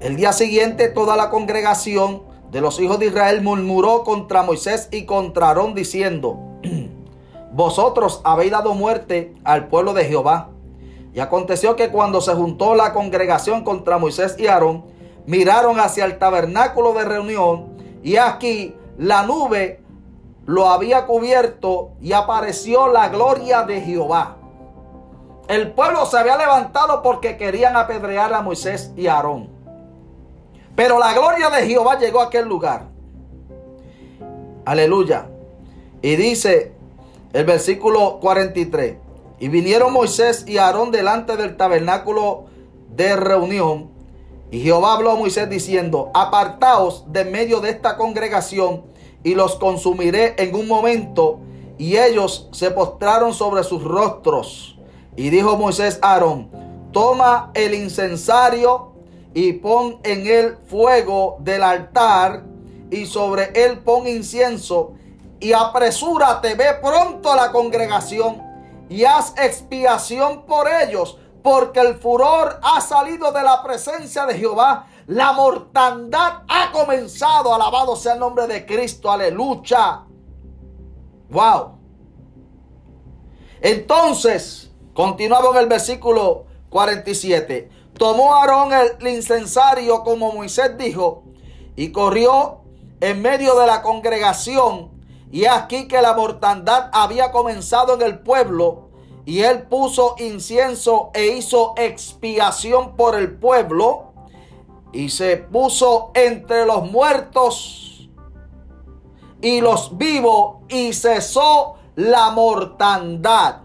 el 0.00 0.16
día 0.16 0.32
siguiente 0.32 0.88
toda 0.88 1.16
la 1.16 1.30
congregación 1.30 2.24
de 2.50 2.60
los 2.60 2.80
hijos 2.80 2.98
de 2.98 3.06
Israel 3.06 3.42
murmuró 3.42 4.02
contra 4.02 4.42
Moisés 4.42 4.88
y 4.90 5.04
contra 5.04 5.46
Aarón 5.46 5.72
diciendo, 5.76 6.51
vosotros 7.52 8.20
habéis 8.24 8.52
dado 8.52 8.74
muerte 8.74 9.34
al 9.44 9.68
pueblo 9.68 9.92
de 9.92 10.04
Jehová. 10.06 10.48
Y 11.14 11.20
aconteció 11.20 11.76
que 11.76 11.90
cuando 11.90 12.20
se 12.20 12.34
juntó 12.34 12.74
la 12.74 12.94
congregación 12.94 13.64
contra 13.64 13.98
Moisés 13.98 14.36
y 14.38 14.46
Aarón, 14.46 14.84
miraron 15.26 15.78
hacia 15.78 16.06
el 16.06 16.18
tabernáculo 16.18 16.94
de 16.94 17.04
reunión 17.04 17.76
y 18.02 18.16
aquí 18.16 18.74
la 18.98 19.22
nube 19.24 19.80
lo 20.46 20.68
había 20.68 21.06
cubierto 21.06 21.90
y 22.00 22.12
apareció 22.12 22.88
la 22.88 23.08
gloria 23.08 23.62
de 23.62 23.80
Jehová. 23.80 24.36
El 25.48 25.72
pueblo 25.72 26.06
se 26.06 26.18
había 26.18 26.36
levantado 26.36 27.02
porque 27.02 27.36
querían 27.36 27.76
apedrear 27.76 28.32
a 28.32 28.42
Moisés 28.42 28.92
y 28.96 29.06
Aarón. 29.06 29.50
Pero 30.74 30.98
la 30.98 31.12
gloria 31.12 31.50
de 31.50 31.66
Jehová 31.66 31.98
llegó 31.98 32.20
a 32.20 32.24
aquel 32.24 32.48
lugar. 32.48 32.86
Aleluya. 34.64 35.28
Y 36.00 36.16
dice 36.16 36.72
el 37.32 37.44
versículo 37.44 38.18
43. 38.20 38.96
Y 39.40 39.48
vinieron 39.48 39.92
Moisés 39.92 40.44
y 40.46 40.58
Aarón 40.58 40.90
delante 40.90 41.36
del 41.36 41.56
tabernáculo 41.56 42.44
de 42.94 43.16
reunión. 43.16 43.90
Y 44.50 44.60
Jehová 44.60 44.94
habló 44.94 45.12
a 45.12 45.16
Moisés 45.16 45.48
diciendo, 45.48 46.10
apartaos 46.14 47.10
de 47.10 47.24
medio 47.24 47.60
de 47.60 47.70
esta 47.70 47.96
congregación 47.96 48.84
y 49.24 49.34
los 49.34 49.56
consumiré 49.56 50.34
en 50.38 50.54
un 50.54 50.68
momento. 50.68 51.40
Y 51.78 51.96
ellos 51.96 52.48
se 52.52 52.70
postraron 52.70 53.32
sobre 53.32 53.64
sus 53.64 53.82
rostros. 53.82 54.78
Y 55.16 55.30
dijo 55.30 55.56
Moisés 55.56 55.98
a 56.02 56.12
Aarón, 56.12 56.50
toma 56.92 57.50
el 57.54 57.74
incensario 57.74 58.92
y 59.34 59.54
pon 59.54 59.98
en 60.04 60.26
él 60.26 60.56
fuego 60.66 61.38
del 61.40 61.62
altar 61.62 62.44
y 62.90 63.06
sobre 63.06 63.50
él 63.54 63.78
pon 63.78 64.06
incienso 64.06 64.92
y 65.42 65.52
apresúrate, 65.52 66.54
ve 66.54 66.74
pronto 66.80 67.32
a 67.32 67.36
la 67.36 67.50
congregación 67.50 68.40
y 68.88 69.04
haz 69.04 69.34
expiación 69.36 70.46
por 70.46 70.68
ellos, 70.68 71.18
porque 71.42 71.80
el 71.80 71.96
furor 71.96 72.60
ha 72.62 72.80
salido 72.80 73.32
de 73.32 73.42
la 73.42 73.60
presencia 73.62 74.24
de 74.24 74.38
Jehová. 74.38 74.86
La 75.08 75.32
mortandad 75.32 76.42
ha 76.46 76.70
comenzado. 76.70 77.52
Alabado 77.52 77.96
sea 77.96 78.12
el 78.12 78.20
nombre 78.20 78.46
de 78.46 78.64
Cristo. 78.64 79.10
Aleluya. 79.10 80.04
Wow. 81.28 81.78
Entonces, 83.60 84.70
continuaba 84.94 85.50
en 85.50 85.56
el 85.56 85.66
versículo 85.66 86.44
47. 86.70 87.68
Tomó 87.98 88.34
Aarón 88.36 88.70
el 88.72 89.08
incensario 89.08 90.04
como 90.04 90.30
Moisés 90.32 90.78
dijo 90.78 91.24
y 91.74 91.90
corrió 91.90 92.60
en 93.00 93.20
medio 93.20 93.58
de 93.58 93.66
la 93.66 93.82
congregación 93.82 94.91
y 95.32 95.46
aquí 95.46 95.88
que 95.88 96.02
la 96.02 96.12
mortandad 96.12 96.90
había 96.92 97.32
comenzado 97.32 97.94
en 97.94 98.02
el 98.02 98.18
pueblo, 98.18 98.90
y 99.24 99.40
él 99.40 99.62
puso 99.62 100.14
incienso 100.18 101.10
e 101.14 101.28
hizo 101.28 101.72
expiación 101.76 102.96
por 102.96 103.16
el 103.16 103.38
pueblo, 103.38 104.12
y 104.92 105.08
se 105.08 105.38
puso 105.38 106.10
entre 106.14 106.66
los 106.66 106.90
muertos 106.90 108.10
y 109.40 109.62
los 109.62 109.96
vivos 109.96 110.58
y 110.68 110.92
cesó 110.92 111.76
la 111.96 112.30
mortandad. 112.30 113.62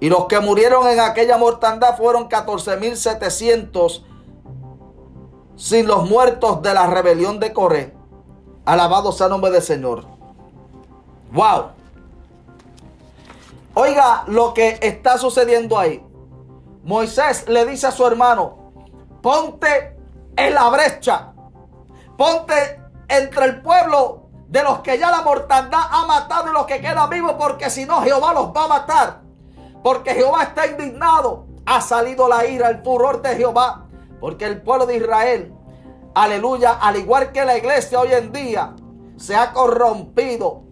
Y 0.00 0.08
los 0.08 0.26
que 0.26 0.40
murieron 0.40 0.88
en 0.88 1.00
aquella 1.00 1.36
mortandad 1.36 1.96
fueron 1.96 2.28
14.700 2.28 4.02
sin 5.56 5.86
los 5.86 6.08
muertos 6.08 6.62
de 6.62 6.72
la 6.72 6.86
rebelión 6.86 7.38
de 7.38 7.52
Coré. 7.52 7.93
Alabado 8.64 9.12
sea 9.12 9.26
el 9.26 9.32
nombre 9.32 9.50
del 9.50 9.62
Señor. 9.62 10.04
Wow. 11.32 11.70
Oiga 13.74 14.24
lo 14.28 14.54
que 14.54 14.78
está 14.80 15.18
sucediendo 15.18 15.78
ahí. 15.78 16.04
Moisés 16.84 17.48
le 17.48 17.64
dice 17.66 17.86
a 17.86 17.90
su 17.90 18.06
hermano, 18.06 18.72
ponte 19.22 19.96
en 20.36 20.54
la 20.54 20.68
brecha, 20.68 21.32
ponte 22.16 22.80
entre 23.08 23.46
el 23.46 23.62
pueblo 23.62 24.28
de 24.48 24.62
los 24.62 24.80
que 24.80 24.98
ya 24.98 25.10
la 25.10 25.22
mortandad 25.22 25.80
ha 25.90 26.06
matado 26.06 26.50
y 26.50 26.52
los 26.52 26.66
que 26.66 26.80
quedan 26.80 27.10
vivos, 27.10 27.34
porque 27.38 27.70
si 27.70 27.84
no 27.86 28.02
Jehová 28.02 28.32
los 28.32 28.48
va 28.48 28.64
a 28.64 28.68
matar. 28.68 29.20
Porque 29.82 30.14
Jehová 30.14 30.44
está 30.44 30.66
indignado. 30.66 31.46
Ha 31.66 31.80
salido 31.80 32.28
la 32.28 32.46
ira, 32.46 32.68
el 32.68 32.82
furor 32.82 33.20
de 33.20 33.36
Jehová. 33.36 33.86
Porque 34.20 34.46
el 34.46 34.62
pueblo 34.62 34.86
de 34.86 34.96
Israel, 34.96 35.54
aleluya, 36.14 36.78
al 36.80 36.96
igual 36.96 37.32
que 37.32 37.44
la 37.44 37.56
iglesia 37.56 38.00
hoy 38.00 38.12
en 38.12 38.32
día, 38.32 38.74
se 39.16 39.36
ha 39.36 39.52
corrompido. 39.52 40.62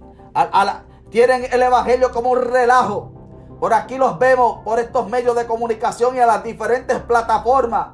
tienen 1.10 1.46
el 1.50 1.62
evangelio 1.62 2.10
como 2.12 2.30
un 2.30 2.42
relajo. 2.42 3.12
Por 3.60 3.74
aquí 3.74 3.96
los 3.96 4.18
vemos 4.18 4.60
por 4.64 4.80
estos 4.80 5.08
medios 5.08 5.36
de 5.36 5.46
comunicación 5.46 6.16
y 6.16 6.18
a 6.18 6.26
las 6.26 6.42
diferentes 6.42 6.98
plataformas, 6.98 7.90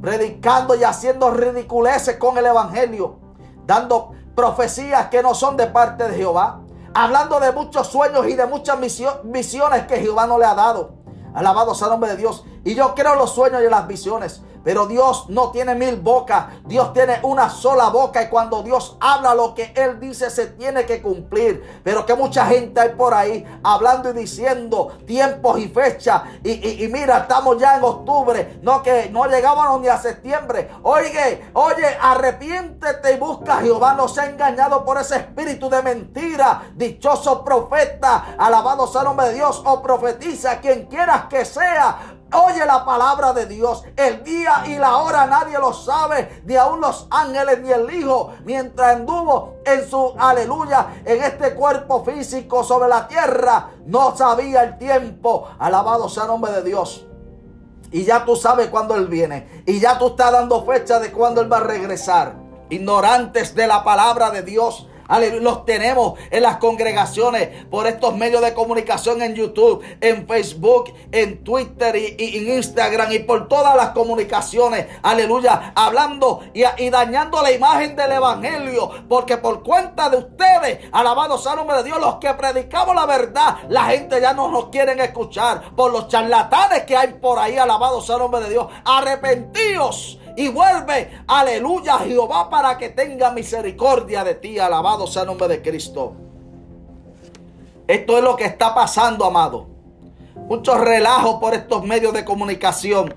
predicando 0.00 0.74
y 0.74 0.82
haciendo 0.82 1.30
ridiculeces 1.30 2.16
con 2.16 2.36
el 2.36 2.46
Evangelio, 2.46 3.20
dando 3.64 4.10
profecías 4.34 5.08
que 5.10 5.22
no 5.22 5.34
son 5.34 5.56
de 5.56 5.68
parte 5.68 6.08
de 6.08 6.16
Jehová, 6.16 6.62
hablando 6.94 7.38
de 7.38 7.52
muchos 7.52 7.86
sueños 7.86 8.26
y 8.26 8.34
de 8.34 8.46
muchas 8.46 8.78
visiones 9.22 9.86
que 9.86 10.00
Jehová 10.00 10.26
no 10.26 10.36
le 10.36 10.46
ha 10.46 10.54
dado. 10.54 10.94
Alabado 11.32 11.74
sea 11.74 11.86
el 11.86 11.92
nombre 11.92 12.10
de 12.10 12.16
Dios. 12.16 12.44
Y 12.64 12.74
yo 12.74 12.94
creo 12.94 13.14
los 13.16 13.30
sueños 13.30 13.62
y 13.64 13.70
las 13.70 13.86
visiones. 13.86 14.42
Pero 14.64 14.86
Dios 14.86 15.26
no 15.28 15.50
tiene 15.50 15.74
mil 15.74 15.96
bocas. 15.96 16.46
Dios 16.64 16.92
tiene 16.92 17.18
una 17.22 17.50
sola 17.50 17.90
boca. 17.90 18.22
Y 18.22 18.28
cuando 18.28 18.62
Dios 18.62 18.96
habla 18.98 19.34
lo 19.34 19.54
que 19.54 19.72
Él 19.76 20.00
dice 20.00 20.30
se 20.30 20.46
tiene 20.48 20.86
que 20.86 21.02
cumplir. 21.02 21.80
Pero 21.84 22.06
que 22.06 22.14
mucha 22.14 22.46
gente 22.46 22.80
hay 22.80 22.90
por 22.90 23.12
ahí 23.14 23.44
hablando 23.62 24.10
y 24.10 24.14
diciendo 24.14 24.98
tiempos 25.06 25.58
y 25.58 25.68
fechas. 25.68 26.22
Y, 26.42 26.88
mira, 26.88 27.18
estamos 27.18 27.58
ya 27.58 27.76
en 27.76 27.84
octubre. 27.84 28.58
No 28.62 28.82
que 28.82 29.10
no 29.10 29.26
llegábamos 29.26 29.80
ni 29.82 29.88
a 29.88 29.98
septiembre. 29.98 30.70
Oye, 30.82 31.50
oye, 31.52 31.86
arrepiéntete 32.00 33.12
y 33.12 33.18
busca 33.18 33.58
a 33.58 33.60
Jehová. 33.60 33.94
No 33.94 34.08
se 34.08 34.22
ha 34.22 34.26
engañado 34.30 34.84
por 34.84 34.98
ese 34.98 35.16
espíritu 35.16 35.68
de 35.68 35.82
mentira. 35.82 36.62
Dichoso 36.74 37.44
profeta. 37.44 38.34
Alabado 38.38 38.86
sea 38.86 39.02
el 39.02 39.08
nombre 39.08 39.28
de 39.28 39.34
Dios. 39.34 39.62
O 39.66 39.82
profetiza 39.82 40.60
quien 40.60 40.86
quieras 40.86 41.26
que 41.28 41.44
sea 41.44 42.20
Oye 42.34 42.66
la 42.66 42.84
palabra 42.84 43.32
de 43.32 43.46
Dios. 43.46 43.84
El 43.96 44.24
día 44.24 44.64
y 44.66 44.76
la 44.76 44.96
hora 44.96 45.26
nadie 45.26 45.58
lo 45.58 45.72
sabe, 45.72 46.42
ni 46.44 46.56
aun 46.56 46.80
los 46.80 47.06
ángeles 47.10 47.60
ni 47.60 47.70
el 47.70 47.92
Hijo, 47.94 48.32
mientras 48.44 48.96
anduvo 48.96 49.56
en 49.64 49.88
su 49.88 50.14
aleluya, 50.18 51.02
en 51.04 51.22
este 51.22 51.54
cuerpo 51.54 52.04
físico 52.04 52.64
sobre 52.64 52.88
la 52.88 53.06
tierra, 53.06 53.70
no 53.86 54.16
sabía 54.16 54.64
el 54.64 54.78
tiempo. 54.78 55.48
Alabado 55.58 56.08
sea 56.08 56.24
el 56.24 56.30
nombre 56.30 56.52
de 56.52 56.62
Dios. 56.62 57.06
Y 57.92 58.04
ya 58.04 58.24
tú 58.24 58.34
sabes 58.34 58.68
cuándo 58.68 58.96
Él 58.96 59.06
viene. 59.06 59.62
Y 59.66 59.78
ya 59.78 59.98
tú 59.98 60.08
estás 60.08 60.32
dando 60.32 60.64
fecha 60.64 60.98
de 60.98 61.12
cuándo 61.12 61.40
Él 61.40 61.52
va 61.52 61.58
a 61.58 61.60
regresar. 61.60 62.34
Ignorantes 62.68 63.54
de 63.54 63.68
la 63.68 63.84
palabra 63.84 64.30
de 64.30 64.42
Dios 64.42 64.88
los 65.40 65.64
tenemos 65.64 66.18
en 66.30 66.42
las 66.42 66.56
congregaciones 66.56 67.64
por 67.66 67.86
estos 67.86 68.16
medios 68.16 68.42
de 68.42 68.54
comunicación 68.54 69.22
en 69.22 69.34
YouTube, 69.34 69.84
en 70.00 70.26
Facebook, 70.26 70.92
en 71.12 71.42
Twitter 71.44 71.96
y, 71.96 72.38
en 72.38 72.56
Instagram 72.56 73.12
y 73.12 73.20
por 73.20 73.48
todas 73.48 73.76
las 73.76 73.90
comunicaciones. 73.90 74.86
Aleluya. 75.02 75.72
Hablando 75.74 76.40
y, 76.52 76.90
dañando 76.90 77.42
la 77.42 77.52
imagen 77.52 77.96
del 77.96 78.12
Evangelio. 78.12 78.90
Porque 79.08 79.36
por 79.36 79.62
cuenta 79.62 80.08
de 80.08 80.18
ustedes, 80.18 80.80
alabado 80.92 81.38
sea 81.38 81.52
el 81.52 81.58
nombre 81.58 81.78
de 81.78 81.84
Dios, 81.84 81.98
los 82.00 82.16
que 82.16 82.32
predicamos 82.34 82.94
la 82.94 83.06
verdad, 83.06 83.56
la 83.68 83.84
gente 83.86 84.20
ya 84.20 84.32
no 84.32 84.48
nos 84.50 84.66
quieren 84.66 85.00
escuchar. 85.00 85.74
Por 85.74 85.92
los 85.92 86.08
charlatanes 86.08 86.82
que 86.82 86.96
hay 86.96 87.14
por 87.14 87.38
ahí, 87.38 87.56
alabado 87.56 88.00
sea 88.00 88.16
el 88.16 88.22
nombre 88.22 88.40
de 88.42 88.50
Dios. 88.50 88.66
Arrepentíos 88.84 90.18
y 90.36 90.48
vuelve, 90.48 91.22
aleluya, 91.28 91.98
Jehová, 91.98 92.50
para 92.50 92.76
que 92.76 92.88
tenga 92.88 93.30
misericordia 93.30 94.24
de 94.24 94.34
ti. 94.34 94.58
Alabado 94.58 95.06
sea 95.06 95.22
el 95.22 95.28
nombre 95.28 95.46
de 95.46 95.62
Cristo. 95.62 96.14
Esto 97.86 98.18
es 98.18 98.24
lo 98.24 98.34
que 98.34 98.44
está 98.44 98.74
pasando, 98.74 99.24
amado. 99.24 99.68
Muchos 100.34 100.80
relajos 100.80 101.36
por 101.36 101.54
estos 101.54 101.84
medios 101.84 102.12
de 102.12 102.24
comunicación. 102.24 103.14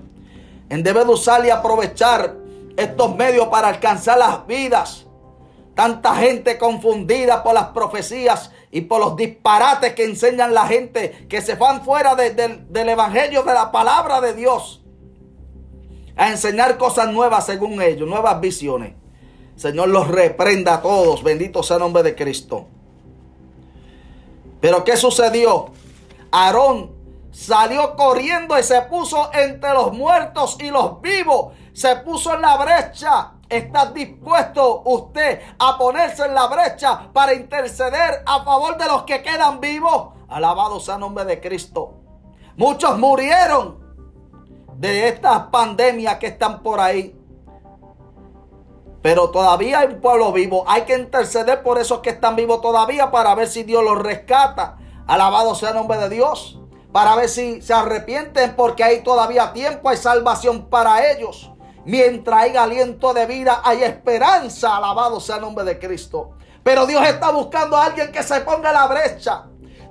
En 0.68 0.82
debe 0.82 1.04
de 1.04 1.10
usar 1.10 1.44
y 1.44 1.50
aprovechar 1.50 2.36
estos 2.76 3.16
medios 3.16 3.48
para 3.48 3.68
alcanzar 3.68 4.18
las 4.18 4.46
vidas. 4.46 5.06
Tanta 5.74 6.14
gente 6.16 6.56
confundida 6.56 7.42
por 7.42 7.54
las 7.54 7.68
profecías 7.68 8.52
y 8.70 8.82
por 8.82 9.00
los 9.00 9.16
disparates 9.16 9.94
que 9.94 10.04
enseñan 10.04 10.54
la 10.54 10.66
gente 10.66 11.26
que 11.28 11.40
se 11.40 11.54
van 11.54 11.82
fuera 11.82 12.14
del 12.14 12.88
evangelio 12.88 13.42
de 13.42 13.54
la 13.54 13.72
palabra 13.72 14.20
de 14.20 14.34
Dios 14.34 14.77
a 16.18 16.28
enseñar 16.28 16.76
cosas 16.76 17.10
nuevas 17.12 17.46
según 17.46 17.80
ellos, 17.80 18.06
nuevas 18.06 18.40
visiones. 18.40 18.94
Señor 19.56 19.88
los 19.88 20.08
reprenda 20.08 20.74
a 20.74 20.82
todos, 20.82 21.22
bendito 21.22 21.62
sea 21.62 21.76
el 21.76 21.82
nombre 21.82 22.02
de 22.02 22.14
Cristo. 22.14 22.66
Pero 24.60 24.84
¿qué 24.84 24.96
sucedió? 24.96 25.66
Aarón 26.32 26.90
salió 27.30 27.94
corriendo 27.94 28.58
y 28.58 28.64
se 28.64 28.82
puso 28.82 29.30
entre 29.32 29.72
los 29.72 29.92
muertos 29.92 30.58
y 30.60 30.70
los 30.70 31.00
vivos. 31.00 31.54
Se 31.72 31.96
puso 31.96 32.34
en 32.34 32.42
la 32.42 32.56
brecha. 32.56 33.32
¿Está 33.48 33.86
dispuesto 33.86 34.82
usted 34.84 35.40
a 35.58 35.78
ponerse 35.78 36.24
en 36.26 36.34
la 36.34 36.48
brecha 36.48 37.10
para 37.12 37.32
interceder 37.32 38.22
a 38.26 38.44
favor 38.44 38.76
de 38.76 38.86
los 38.86 39.04
que 39.04 39.22
quedan 39.22 39.60
vivos? 39.60 40.08
Alabado 40.28 40.80
sea 40.80 40.94
el 40.94 41.00
nombre 41.00 41.24
de 41.24 41.40
Cristo. 41.40 41.94
Muchos 42.56 42.98
murieron 42.98 43.87
de 44.78 45.08
estas 45.08 45.48
pandemias 45.50 46.18
que 46.18 46.28
están 46.28 46.62
por 46.62 46.78
ahí. 46.80 47.14
Pero 49.02 49.30
todavía 49.30 49.80
hay 49.80 49.88
un 49.88 50.00
pueblo 50.00 50.32
vivo. 50.32 50.64
Hay 50.68 50.82
que 50.82 50.96
interceder 50.96 51.62
por 51.62 51.78
esos 51.78 51.98
que 51.98 52.10
están 52.10 52.36
vivos 52.36 52.60
todavía 52.60 53.10
para 53.10 53.34
ver 53.34 53.48
si 53.48 53.64
Dios 53.64 53.82
los 53.82 53.98
rescata. 53.98 54.78
Alabado 55.06 55.54
sea 55.56 55.70
el 55.70 55.76
nombre 55.76 55.98
de 55.98 56.08
Dios. 56.08 56.60
Para 56.92 57.16
ver 57.16 57.28
si 57.28 57.60
se 57.60 57.74
arrepienten 57.74 58.54
porque 58.54 58.84
hay 58.84 59.02
todavía 59.02 59.52
tiempo, 59.52 59.88
hay 59.88 59.96
salvación 59.96 60.68
para 60.68 61.10
ellos. 61.10 61.50
Mientras 61.84 62.42
hay 62.42 62.56
aliento 62.56 63.12
de 63.14 63.26
vida, 63.26 63.60
hay 63.64 63.82
esperanza. 63.82 64.76
Alabado 64.76 65.18
sea 65.18 65.36
el 65.36 65.42
nombre 65.42 65.64
de 65.64 65.78
Cristo. 65.78 66.32
Pero 66.62 66.86
Dios 66.86 67.04
está 67.04 67.30
buscando 67.32 67.76
a 67.76 67.86
alguien 67.86 68.12
que 68.12 68.22
se 68.22 68.40
ponga 68.42 68.72
la 68.72 68.86
brecha. 68.86 69.46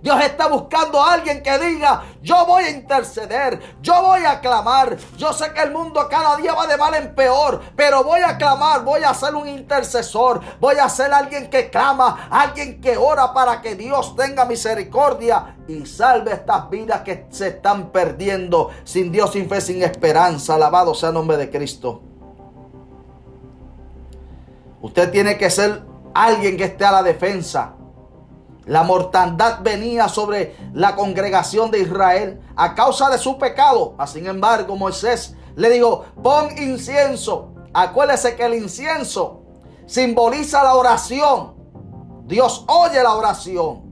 Dios 0.07 0.23
está 0.23 0.47
buscando 0.47 1.01
a 1.01 1.15
alguien 1.15 1.43
que 1.43 1.59
diga, 1.59 2.01
yo 2.21 2.45
voy 2.45 2.63
a 2.63 2.69
interceder, 2.69 3.59
yo 3.81 4.01
voy 4.01 4.23
a 4.23 4.39
clamar. 4.39 4.95
Yo 5.17 5.33
sé 5.33 5.51
que 5.51 5.61
el 5.61 5.73
mundo 5.73 6.07
cada 6.09 6.37
día 6.37 6.53
va 6.53 6.65
de 6.65 6.77
mal 6.77 6.93
en 6.93 7.13
peor, 7.13 7.59
pero 7.75 8.05
voy 8.05 8.21
a 8.21 8.37
clamar, 8.37 8.85
voy 8.85 9.03
a 9.03 9.13
ser 9.13 9.35
un 9.35 9.49
intercesor, 9.49 10.39
voy 10.61 10.77
a 10.77 10.87
ser 10.87 11.13
alguien 11.13 11.49
que 11.49 11.69
clama, 11.69 12.29
alguien 12.31 12.79
que 12.79 12.95
ora 12.95 13.33
para 13.33 13.61
que 13.61 13.75
Dios 13.75 14.15
tenga 14.15 14.45
misericordia 14.45 15.57
y 15.67 15.85
salve 15.85 16.31
estas 16.31 16.69
vidas 16.69 17.01
que 17.01 17.27
se 17.29 17.49
están 17.49 17.89
perdiendo 17.89 18.69
sin 18.85 19.11
Dios, 19.11 19.33
sin 19.33 19.49
fe, 19.49 19.59
sin 19.59 19.83
esperanza. 19.83 20.55
Alabado 20.55 20.95
sea 20.95 21.09
el 21.09 21.15
nombre 21.15 21.35
de 21.35 21.51
Cristo. 21.51 22.01
Usted 24.79 25.11
tiene 25.11 25.37
que 25.37 25.49
ser 25.49 25.83
alguien 26.13 26.55
que 26.55 26.63
esté 26.63 26.85
a 26.85 26.93
la 26.93 27.03
defensa. 27.03 27.73
La 28.67 28.84
mortandad 28.84 29.60
venía 29.62 30.10
sobre 30.10 30.56
la 30.73 30.95
congregación 30.95 31.71
de 31.71 31.80
Israel 31.80 32.41
a 32.56 32.75
causa 32.75 33.10
de 33.10 33.17
su 33.17 33.38
pecado. 33.38 33.95
Sin 34.06 34.27
embargo, 34.27 34.75
Moisés 34.75 35.36
le 35.56 35.69
dijo, 35.69 36.03
pon 36.21 36.49
incienso. 36.58 37.53
Acuérdese 37.73 38.36
que 38.36 38.45
el 38.45 38.56
incienso 38.56 39.41
simboliza 39.86 40.63
la 40.63 40.75
oración. 40.75 41.56
Dios 42.25 42.65
oye 42.67 43.01
la 43.01 43.15
oración. 43.15 43.88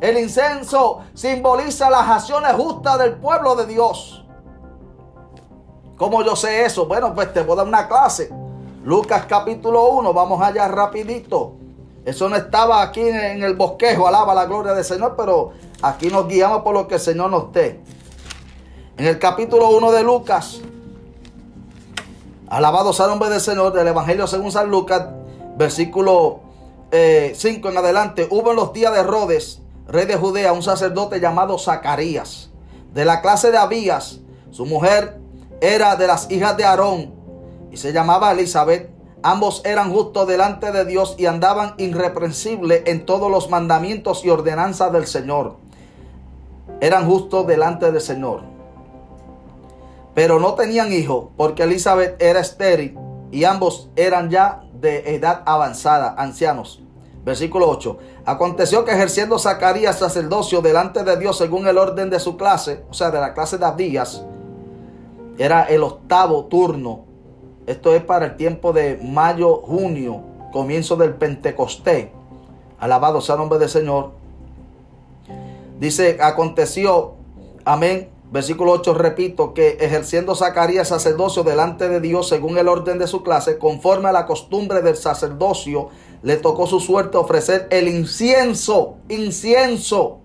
El 0.00 0.18
incienso 0.18 1.00
simboliza 1.14 1.90
las 1.90 2.08
acciones 2.08 2.52
justas 2.52 2.98
del 2.98 3.16
pueblo 3.16 3.56
de 3.56 3.66
Dios. 3.66 4.24
¿Cómo 5.96 6.22
yo 6.22 6.36
sé 6.36 6.64
eso? 6.64 6.86
Bueno, 6.86 7.12
pues 7.12 7.32
te 7.32 7.42
voy 7.42 7.54
a 7.54 7.56
dar 7.56 7.66
una 7.66 7.88
clase. 7.88 8.30
Lucas 8.84 9.24
capítulo 9.26 9.88
1, 9.88 10.12
vamos 10.12 10.40
allá 10.40 10.68
rapidito. 10.68 11.56
Eso 12.06 12.28
no 12.28 12.36
estaba 12.36 12.82
aquí 12.82 13.00
en 13.00 13.42
el 13.42 13.56
bosquejo, 13.56 14.06
alaba 14.06 14.32
la 14.32 14.46
gloria 14.46 14.72
del 14.74 14.84
Señor, 14.84 15.14
pero 15.16 15.54
aquí 15.82 16.06
nos 16.06 16.28
guiamos 16.28 16.62
por 16.62 16.72
lo 16.72 16.86
que 16.86 16.94
el 16.94 17.00
Señor 17.00 17.30
nos 17.32 17.52
dé. 17.52 17.80
En 18.96 19.06
el 19.06 19.18
capítulo 19.18 19.70
1 19.70 19.90
de 19.90 20.04
Lucas, 20.04 20.60
alabado 22.48 22.92
sea 22.92 23.06
el 23.06 23.10
nombre 23.10 23.28
del 23.28 23.40
Señor, 23.40 23.72
del 23.72 23.88
Evangelio 23.88 24.28
según 24.28 24.52
San 24.52 24.70
Lucas, 24.70 25.04
versículo 25.58 26.42
5 26.92 26.92
eh, 26.92 27.34
en 27.42 27.76
adelante, 27.76 28.28
hubo 28.30 28.50
en 28.50 28.56
los 28.56 28.72
días 28.72 28.92
de 28.92 29.00
Herodes, 29.00 29.60
rey 29.88 30.06
de 30.06 30.14
Judea, 30.14 30.52
un 30.52 30.62
sacerdote 30.62 31.18
llamado 31.18 31.58
Zacarías, 31.58 32.50
de 32.94 33.04
la 33.04 33.20
clase 33.20 33.50
de 33.50 33.58
Abías. 33.58 34.20
Su 34.52 34.64
mujer 34.64 35.18
era 35.60 35.96
de 35.96 36.06
las 36.06 36.30
hijas 36.30 36.56
de 36.56 36.64
Aarón 36.64 37.12
y 37.72 37.78
se 37.78 37.92
llamaba 37.92 38.30
Elizabeth. 38.30 38.95
Ambos 39.26 39.60
eran 39.64 39.92
justos 39.92 40.28
delante 40.28 40.70
de 40.70 40.84
Dios 40.84 41.16
y 41.18 41.26
andaban 41.26 41.74
irreprensibles 41.78 42.84
en 42.86 43.04
todos 43.04 43.28
los 43.28 43.50
mandamientos 43.50 44.24
y 44.24 44.30
ordenanzas 44.30 44.92
del 44.92 45.08
Señor. 45.08 45.56
Eran 46.80 47.08
justos 47.08 47.44
delante 47.44 47.90
del 47.90 48.00
Señor. 48.00 48.42
Pero 50.14 50.38
no 50.38 50.54
tenían 50.54 50.92
hijo 50.92 51.32
porque 51.36 51.64
Elizabeth 51.64 52.22
era 52.22 52.38
estéril 52.38 52.96
y 53.32 53.42
ambos 53.42 53.90
eran 53.96 54.30
ya 54.30 54.62
de 54.74 55.16
edad 55.16 55.42
avanzada, 55.44 56.14
ancianos. 56.16 56.84
Versículo 57.24 57.68
8. 57.68 57.98
Aconteció 58.26 58.84
que 58.84 58.92
ejerciendo 58.92 59.40
Zacarías 59.40 59.98
sacerdocio 59.98 60.62
delante 60.62 61.02
de 61.02 61.16
Dios 61.16 61.36
según 61.36 61.66
el 61.66 61.78
orden 61.78 62.10
de 62.10 62.20
su 62.20 62.36
clase, 62.36 62.84
o 62.88 62.94
sea, 62.94 63.10
de 63.10 63.18
la 63.18 63.34
clase 63.34 63.58
de 63.58 63.66
Abdías, 63.66 64.24
era 65.36 65.64
el 65.64 65.82
octavo 65.82 66.44
turno. 66.44 67.05
Esto 67.66 67.94
es 67.94 68.02
para 68.02 68.26
el 68.26 68.36
tiempo 68.36 68.72
de 68.72 68.98
mayo, 69.02 69.56
junio, 69.56 70.22
comienzo 70.52 70.96
del 70.96 71.14
Pentecostés. 71.14 72.08
Alabado 72.78 73.20
sea 73.20 73.34
el 73.34 73.40
nombre 73.40 73.58
del 73.58 73.68
Señor. 73.68 74.12
Dice, 75.78 76.18
aconteció, 76.20 77.14
amén, 77.64 78.08
Versículo 78.30 78.72
8, 78.72 78.94
repito, 78.94 79.54
que 79.54 79.78
ejerciendo 79.80 80.34
Zacarías 80.34 80.88
sacerdocio 80.88 81.44
delante 81.44 81.88
de 81.88 82.00
Dios 82.00 82.28
según 82.28 82.58
el 82.58 82.66
orden 82.66 82.98
de 82.98 83.06
su 83.06 83.22
clase, 83.22 83.56
conforme 83.56 84.08
a 84.08 84.12
la 84.12 84.26
costumbre 84.26 84.82
del 84.82 84.96
sacerdocio, 84.96 85.90
le 86.22 86.36
tocó 86.36 86.66
su 86.66 86.80
suerte 86.80 87.16
ofrecer 87.16 87.68
el 87.70 87.86
incienso, 87.86 88.96
incienso, 89.08 90.18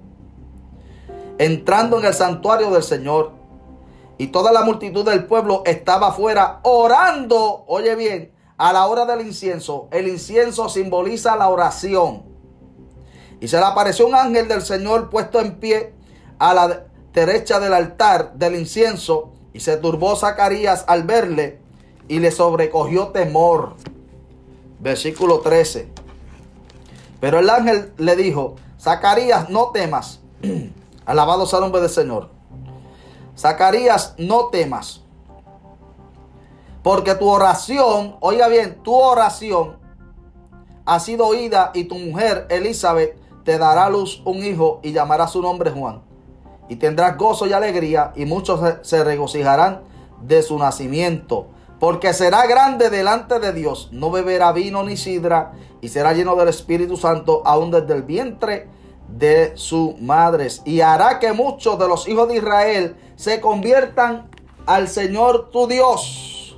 entrando 1.38 2.00
en 2.00 2.06
el 2.06 2.14
santuario 2.14 2.72
del 2.72 2.82
Señor. 2.82 3.34
Y 4.22 4.28
toda 4.28 4.52
la 4.52 4.62
multitud 4.62 5.04
del 5.04 5.26
pueblo 5.26 5.64
estaba 5.66 6.10
afuera 6.10 6.60
orando, 6.62 7.64
oye 7.66 7.96
bien, 7.96 8.32
a 8.56 8.72
la 8.72 8.86
hora 8.86 9.08
del 9.08 9.26
incienso. 9.26 9.88
El 9.90 10.08
incienso 10.08 10.70
simboliza 10.70 11.36
la 11.36 11.50
oración. 11.50 12.22
Y 13.40 13.48
se 13.48 13.58
le 13.58 13.64
apareció 13.64 14.06
un 14.06 14.14
ángel 14.14 14.48
del 14.48 14.62
Señor 14.62 15.10
puesto 15.10 15.40
en 15.40 15.56
pie 15.56 15.96
a 16.38 16.54
la 16.54 16.86
derecha 17.12 17.60
del 17.60 17.74
altar 17.74 18.34
del 18.36 18.54
incienso 18.54 19.32
y 19.54 19.62
se 19.62 19.78
turbó 19.78 20.16
Zacarías 20.16 20.86
al 20.88 21.02
verle 21.02 21.60
y 22.08 22.20
le 22.20 22.30
sobrecogió 22.30 23.08
temor. 23.08 23.74
Versículo 24.82 25.40
13. 25.40 25.90
Pero 27.20 27.40
el 27.40 27.50
ángel 27.50 27.92
le 27.98 28.16
dijo, 28.16 28.56
Zacarías, 28.80 29.50
no 29.50 29.72
temas. 29.72 30.20
Alabado 31.08 31.48
sea 31.48 31.58
el 31.58 31.64
nombre 31.64 31.82
del 31.82 31.90
Señor. 31.90 32.41
Zacarías, 33.38 34.16
no 34.18 34.48
temas. 34.48 35.02
Porque 36.84 37.16
tu 37.16 37.30
oración, 37.30 38.18
oiga 38.20 38.48
bien, 38.48 38.82
tu 38.84 38.94
oración 38.94 39.78
ha 40.86 41.00
sido 41.00 41.28
oída 41.28 41.72
y 41.74 41.84
tu 41.84 41.96
mujer 41.96 42.48
Elizabeth 42.50 43.16
te 43.44 43.58
dará 43.58 43.90
luz 43.90 44.22
un 44.26 44.38
hijo 44.38 44.80
y 44.84 44.92
llamará 44.92 45.28
su 45.28 45.42
nombre 45.42 45.72
Juan. 45.72 46.02
Y 46.70 46.78
tendrás 46.78 47.18
gozo 47.18 47.48
y 47.48 47.54
alegría, 47.54 48.14
y 48.16 48.26
muchos 48.26 48.62
se 48.82 49.04
regocijarán 49.04 49.82
de 50.22 50.42
su 50.42 50.58
nacimiento, 50.58 51.48
porque 51.80 52.14
será 52.14 52.46
grande 52.46 52.90
delante 52.90 53.40
de 53.40 53.52
Dios, 53.52 53.90
no 53.92 54.10
beberá 54.10 54.52
vino 54.54 54.84
ni 54.84 54.96
sidra, 54.96 55.54
y 55.82 55.90
será 55.90 56.14
lleno 56.14 56.36
del 56.36 56.48
Espíritu 56.48 56.96
Santo 56.96 57.42
aún 57.46 57.72
desde 57.72 57.94
el 57.94 58.04
vientre 58.04 58.70
de 59.18 59.52
su 59.56 59.96
madre, 60.00 60.48
y 60.66 60.82
hará 60.82 61.20
que 61.20 61.34
muchos 61.34 61.78
de 61.78 61.88
los 61.88 62.08
hijos 62.08 62.28
de 62.28 62.38
Israel 62.38 62.96
se 63.16 63.40
conviertan 63.42 64.30
al 64.66 64.88
Señor 64.88 65.50
tu 65.52 65.68
Dios, 65.68 66.58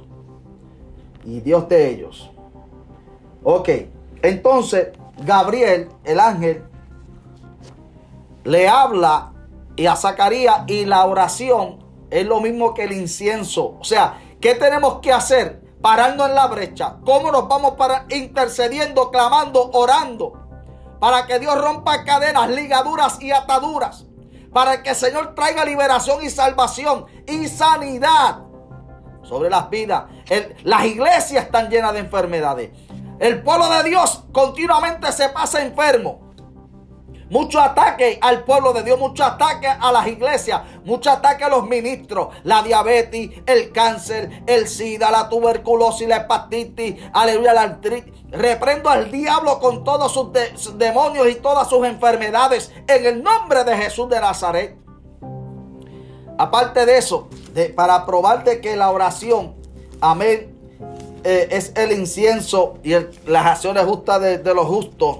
y 1.26 1.40
Dios 1.40 1.68
de 1.70 1.90
ellos. 1.90 2.30
Ok, 3.44 3.70
entonces 4.22 4.90
Gabriel, 5.18 5.90
el 6.04 6.20
ángel, 6.20 6.64
le 8.44 8.68
habla 8.68 9.32
y 9.76 9.86
a 9.86 9.96
Zacarías 9.96 10.64
y 10.68 10.86
la 10.86 11.06
oración 11.06 11.84
es 12.10 12.26
lo 12.26 12.40
mismo 12.40 12.74
que 12.74 12.84
el 12.84 12.92
incienso. 12.92 13.78
O 13.80 13.84
sea, 13.84 14.20
¿qué 14.40 14.56
tenemos 14.56 15.00
que 15.00 15.12
hacer? 15.12 15.62
Pararnos 15.82 16.30
en 16.30 16.36
la 16.36 16.48
brecha. 16.48 16.98
¿Cómo 17.04 17.32
nos 17.32 17.48
vamos 17.48 17.74
para 17.74 18.06
intercediendo, 18.10 19.10
clamando, 19.10 19.72
orando? 19.74 20.43
Para 21.04 21.28
que 21.28 21.38
Dios 21.38 21.60
rompa 21.60 22.06
cadenas, 22.06 22.50
ligaduras 22.50 23.22
y 23.22 23.34
ataduras. 23.34 24.06
Para 24.54 24.82
que 24.82 24.92
el 24.92 24.96
Señor 24.96 25.36
traiga 25.36 25.66
liberación 25.66 26.24
y 26.24 26.30
salvación 26.30 27.08
y 27.28 27.50
sanidad 27.50 28.38
sobre 29.22 29.50
las 29.50 29.70
vidas. 29.70 30.06
las 30.64 30.86
iglesias 30.86 31.44
están 31.44 31.70
llenas 31.70 31.92
de 31.92 32.00
enfermedades. 32.00 32.72
El 33.20 33.44
pueblo 33.44 33.68
de 33.68 33.84
Dios 33.90 34.24
continuamente 34.32 35.12
se 35.12 35.28
pasa 35.28 35.62
enfermo. 35.62 36.22
Mucho 37.30 37.60
ataque 37.60 38.20
al 38.22 38.44
pueblo 38.44 38.74
de 38.74 38.84
Dios, 38.84 39.00
mucho 39.00 39.24
ataque 39.24 39.68
a 39.68 39.92
las 39.92 40.08
iglesias, 40.08 40.62
mucho 40.84 41.10
ataque 41.10 41.44
a 41.44 41.50
los 41.50 41.68
ministros, 41.68 42.28
la 42.44 42.62
diabetes, 42.62 43.32
el 43.46 43.72
cáncer, 43.72 44.44
el 44.46 44.68
sida, 44.68 45.10
la 45.10 45.30
tuberculosis, 45.30 46.08
la 46.08 46.18
hepatitis, 46.18 46.96
aleluya, 47.14 47.54
la 47.54 47.62
artritis. 47.64 48.14
Reprendo 48.30 48.90
al 48.90 49.12
diablo 49.12 49.60
con 49.60 49.84
todos 49.84 50.12
sus, 50.12 50.78
demonios 50.78 51.30
y 51.30 51.36
todas 51.36 51.70
sus 51.70 51.86
enfermedades 51.86 52.72
en 52.88 53.06
el 53.06 53.24
nombre 53.24 53.64
de 53.64 53.78
Jesús 53.78 54.10
de 54.10 54.20
Nazaret. 54.20 54.78
Aparte 56.38 56.86
de 56.86 56.98
eso, 56.98 57.30
para 57.76 58.06
probar 58.06 58.44
de 58.44 58.60
que 58.60 58.76
la 58.76 58.90
oración, 58.90 59.56
amén, 60.02 60.54
eh, 61.24 61.48
es 61.52 61.72
el 61.76 61.92
incienso 61.94 62.80
y 62.84 62.94
las 63.26 63.46
acciones 63.46 63.86
justas 63.86 64.20
de, 64.20 64.40
de 64.40 64.54
los 64.54 64.66
justos. 64.66 65.20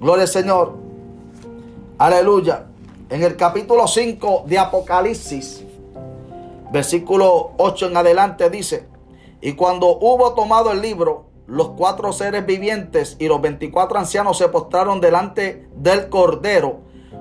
Gloria 0.00 0.22
al 0.22 0.28
Señor. 0.28 0.81
Aleluya. 2.02 2.66
En 3.10 3.22
el 3.22 3.36
capítulo 3.36 3.86
5 3.86 4.42
de 4.48 4.58
Apocalipsis, 4.58 5.62
versículo 6.72 7.52
8 7.58 7.86
en 7.86 7.96
adelante 7.96 8.50
dice, 8.50 8.88
y 9.40 9.52
cuando 9.52 9.98
hubo 10.00 10.34
tomado 10.34 10.72
el 10.72 10.82
libro, 10.82 11.26
los 11.46 11.68
cuatro 11.76 12.12
seres 12.12 12.44
vivientes 12.44 13.14
y 13.20 13.28
los 13.28 13.40
24 13.40 14.00
ancianos 14.00 14.36
se 14.36 14.48
postraron 14.48 15.00
delante 15.00 15.68
del 15.76 16.08
Cordero. 16.08 16.80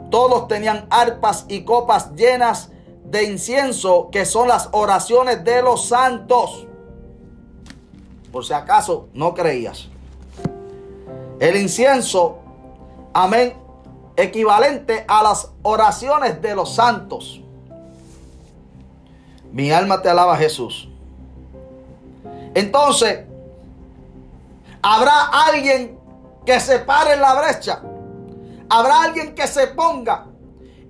Todos 0.09 0.47
tenían 0.47 0.87
arpas 0.89 1.45
y 1.47 1.63
copas 1.63 2.15
llenas 2.15 2.71
de 3.03 3.25
incienso, 3.25 4.09
que 4.11 4.25
son 4.25 4.47
las 4.47 4.69
oraciones 4.71 5.43
de 5.43 5.61
los 5.61 5.85
santos. 5.85 6.65
Por 8.31 8.43
si 8.43 8.53
acaso 8.53 9.09
no 9.13 9.35
creías. 9.35 9.89
El 11.39 11.55
incienso, 11.57 12.39
amén, 13.13 13.61
equivalente 14.15 15.05
a 15.07 15.23
las 15.23 15.51
oraciones 15.61 16.41
de 16.41 16.55
los 16.55 16.73
santos. 16.73 17.41
Mi 19.51 19.71
alma 19.71 20.01
te 20.01 20.09
alaba 20.09 20.37
Jesús. 20.37 20.89
Entonces, 22.53 23.25
habrá 24.81 25.27
alguien 25.47 25.99
que 26.45 26.59
se 26.59 26.79
pare 26.79 27.13
en 27.13 27.21
la 27.21 27.33
brecha. 27.33 27.81
Habrá 28.69 29.03
alguien 29.03 29.35
que 29.35 29.47
se 29.47 29.67
ponga 29.67 30.27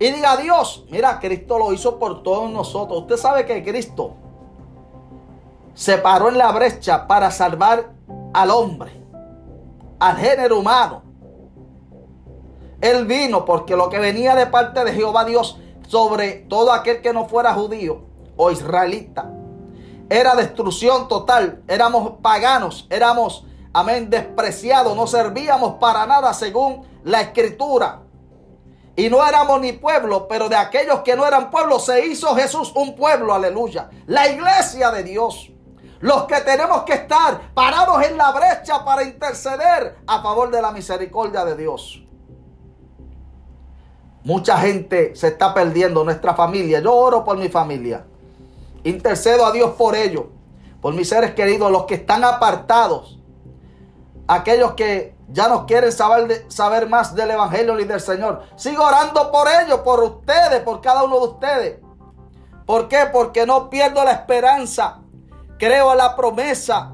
y 0.01 0.09
diga, 0.11 0.35
Dios, 0.37 0.85
mira, 0.89 1.19
Cristo 1.19 1.59
lo 1.59 1.73
hizo 1.73 1.99
por 1.99 2.23
todos 2.23 2.49
nosotros. 2.49 3.01
Usted 3.01 3.17
sabe 3.17 3.45
que 3.45 3.63
Cristo 3.63 4.15
se 5.75 5.99
paró 5.99 6.29
en 6.29 6.39
la 6.39 6.51
brecha 6.51 7.07
para 7.07 7.29
salvar 7.29 7.91
al 8.33 8.49
hombre, 8.49 8.91
al 9.99 10.17
género 10.17 10.57
humano. 10.57 11.03
Él 12.81 13.05
vino 13.05 13.45
porque 13.45 13.75
lo 13.75 13.89
que 13.89 13.99
venía 13.99 14.35
de 14.35 14.47
parte 14.47 14.83
de 14.83 14.93
Jehová 14.93 15.25
Dios 15.25 15.59
sobre 15.87 16.45
todo 16.49 16.71
aquel 16.71 17.01
que 17.01 17.13
no 17.13 17.27
fuera 17.27 17.53
judío 17.53 18.01
o 18.37 18.49
israelita 18.49 19.29
era 20.11 20.35
destrucción 20.35 21.07
total. 21.07 21.63
Éramos 21.69 22.13
paganos, 22.21 22.85
éramos, 22.89 23.45
amén, 23.71 24.09
despreciados, 24.09 24.93
no 24.93 25.07
servíamos 25.07 25.75
para 25.75 26.05
nada 26.05 26.33
según 26.33 26.85
la 27.05 27.21
escritura. 27.21 28.01
Y 28.97 29.09
no 29.09 29.25
éramos 29.25 29.61
ni 29.61 29.71
pueblo, 29.71 30.27
pero 30.27 30.49
de 30.49 30.57
aquellos 30.57 30.99
que 30.99 31.15
no 31.15 31.25
eran 31.25 31.49
pueblo 31.49 31.79
se 31.79 32.05
hizo 32.07 32.35
Jesús 32.35 32.73
un 32.75 32.93
pueblo, 32.93 33.33
aleluya. 33.33 33.89
La 34.05 34.27
iglesia 34.27 34.91
de 34.91 35.03
Dios. 35.03 35.49
Los 36.01 36.25
que 36.25 36.41
tenemos 36.41 36.83
que 36.83 36.93
estar 36.93 37.53
parados 37.53 38.03
en 38.03 38.17
la 38.17 38.31
brecha 38.31 38.83
para 38.83 39.03
interceder 39.03 39.97
a 40.05 40.21
favor 40.21 40.51
de 40.51 40.61
la 40.61 40.71
misericordia 40.71 41.45
de 41.45 41.55
Dios. 41.55 42.03
Mucha 44.23 44.57
gente 44.57 45.15
se 45.15 45.29
está 45.29 45.53
perdiendo, 45.53 46.03
nuestra 46.03 46.35
familia. 46.35 46.79
Yo 46.79 46.93
oro 46.93 47.23
por 47.23 47.37
mi 47.37 47.49
familia. 47.49 48.05
Intercedo 48.83 49.45
a 49.45 49.51
Dios 49.51 49.71
por 49.71 49.95
ellos, 49.95 50.25
por 50.81 50.93
mis 50.93 51.09
seres 51.09 51.31
queridos, 51.31 51.71
los 51.71 51.85
que 51.85 51.95
están 51.95 52.23
apartados. 52.23 53.17
aquellos 54.27 54.73
que 54.73 55.15
ya 55.27 55.47
no 55.47 55.65
quieren 55.65 55.91
saber, 55.91 56.45
saber 56.49 56.87
más 56.87 57.15
del 57.15 57.31
Evangelio 57.31 57.75
ni 57.75 57.83
del 57.83 57.99
Señor. 57.99 58.43
Sigo 58.55 58.83
orando 58.83 59.31
por 59.31 59.47
ellos, 59.47 59.79
por 59.81 60.03
ustedes, 60.03 60.61
por 60.61 60.81
cada 60.81 61.03
uno 61.03 61.19
de 61.19 61.25
ustedes. 61.25 61.79
¿Por 62.65 62.87
qué? 62.87 63.07
Porque 63.11 63.45
no 63.45 63.69
pierdo 63.69 64.03
la 64.03 64.11
esperanza. 64.11 65.01
Creo 65.57 65.91
en 65.91 65.97
la 65.97 66.15
promesa. 66.15 66.93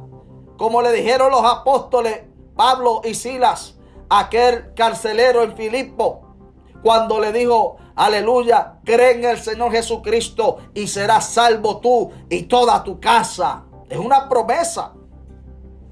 Como 0.58 0.82
le 0.82 0.92
dijeron 0.92 1.32
los 1.32 1.44
apóstoles 1.44 2.22
Pablo 2.56 3.02
y 3.04 3.14
Silas, 3.14 3.76
aquel 4.10 4.74
carcelero 4.74 5.44
en 5.44 5.56
Filipo, 5.56 6.27
cuando 6.82 7.20
le 7.20 7.32
dijo, 7.32 7.78
aleluya, 7.96 8.80
cree 8.84 9.16
en 9.16 9.26
el 9.26 9.38
Señor 9.38 9.72
Jesucristo 9.72 10.58
y 10.74 10.88
serás 10.88 11.30
salvo 11.30 11.78
tú 11.80 12.12
y 12.30 12.44
toda 12.44 12.84
tu 12.84 13.00
casa. 13.00 13.64
Es 13.90 13.98
una 13.98 14.28
promesa. 14.28 14.94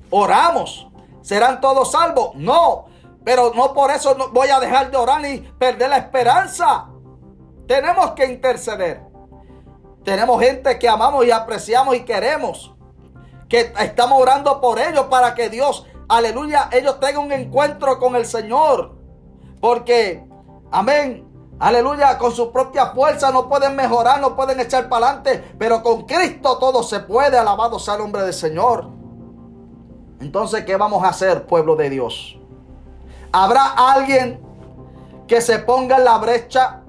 Oramos. 0.10 0.88
¿Serán 1.22 1.60
todos 1.60 1.92
salvos? 1.92 2.36
No. 2.36 2.86
Pero 3.24 3.52
no 3.56 3.74
por 3.74 3.90
eso 3.90 4.16
voy 4.32 4.50
a 4.50 4.60
dejar 4.60 4.92
de 4.92 4.98
orar 4.98 5.22
ni 5.22 5.40
perder 5.40 5.90
la 5.90 5.98
esperanza. 5.98 6.88
Tenemos 7.68 8.12
que 8.12 8.26
interceder. 8.26 9.02
Tenemos 10.04 10.40
gente 10.40 10.78
que 10.78 10.88
amamos 10.88 11.26
y 11.26 11.32
apreciamos 11.32 11.96
y 11.96 12.06
queremos. 12.06 12.76
Que 13.50 13.74
estamos 13.80 14.22
orando 14.22 14.62
por 14.62 14.80
ellos 14.80 15.08
para 15.10 15.34
que 15.34 15.50
Dios, 15.50 15.88
aleluya, 16.08 16.70
ellos 16.72 17.00
tengan 17.00 17.26
un 17.26 17.32
encuentro 17.32 17.98
con 18.00 18.16
el 18.16 18.28
Señor. 18.28 18.96
Porque, 19.60 20.24
amén, 20.80 21.26
aleluya, 21.59 22.17
con 22.17 22.32
su 22.32 22.51
propia 22.51 22.88
fuerza 22.88 23.32
no 23.32 23.47
pueden 23.47 23.76
mejorar, 23.76 24.19
no 24.19 24.36
pueden 24.36 24.59
echar 24.59 24.89
para 24.89 25.07
adelante. 25.07 25.55
Pero 25.57 25.82
con 25.82 26.05
Cristo 26.05 26.57
todo 26.57 26.84
se 26.84 26.99
puede. 26.99 27.38
Alabado 27.38 27.80
sea 27.80 27.95
el 27.95 28.01
nombre 28.01 28.23
del 28.23 28.34
Señor. 28.34 28.89
Entonces, 30.19 30.65
¿qué 30.65 30.76
vamos 30.76 31.03
a 31.03 31.09
hacer, 31.09 31.45
pueblo 31.45 31.76
de 31.76 31.89
Dios? 31.89 32.39
¿Habrá 33.32 33.73
alguien 33.93 34.41
que 35.28 35.41
se 35.41 35.59
ponga 35.59 35.97
en 35.97 36.05
la 36.05 36.17
brecha? 36.17 36.82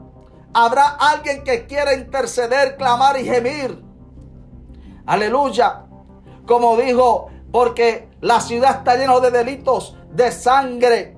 ¿Habrá 0.53 0.89
alguien 0.89 1.45
que 1.45 1.67
quiera 1.67 1.95
interceder, 1.95 2.77
clamar 2.77 3.19
y 3.21 3.25
gemir? 3.25 3.85
Aleluya. 5.07 5.87
Como 6.47 6.77
dijo, 6.77 7.29
porque 7.53 8.09
la 8.21 8.41
ciudad 8.41 8.79
está 8.79 8.97
llena 8.97 9.19
de 9.21 9.31
delitos, 9.31 9.97
de 10.13 10.31
sangre. 10.33 11.16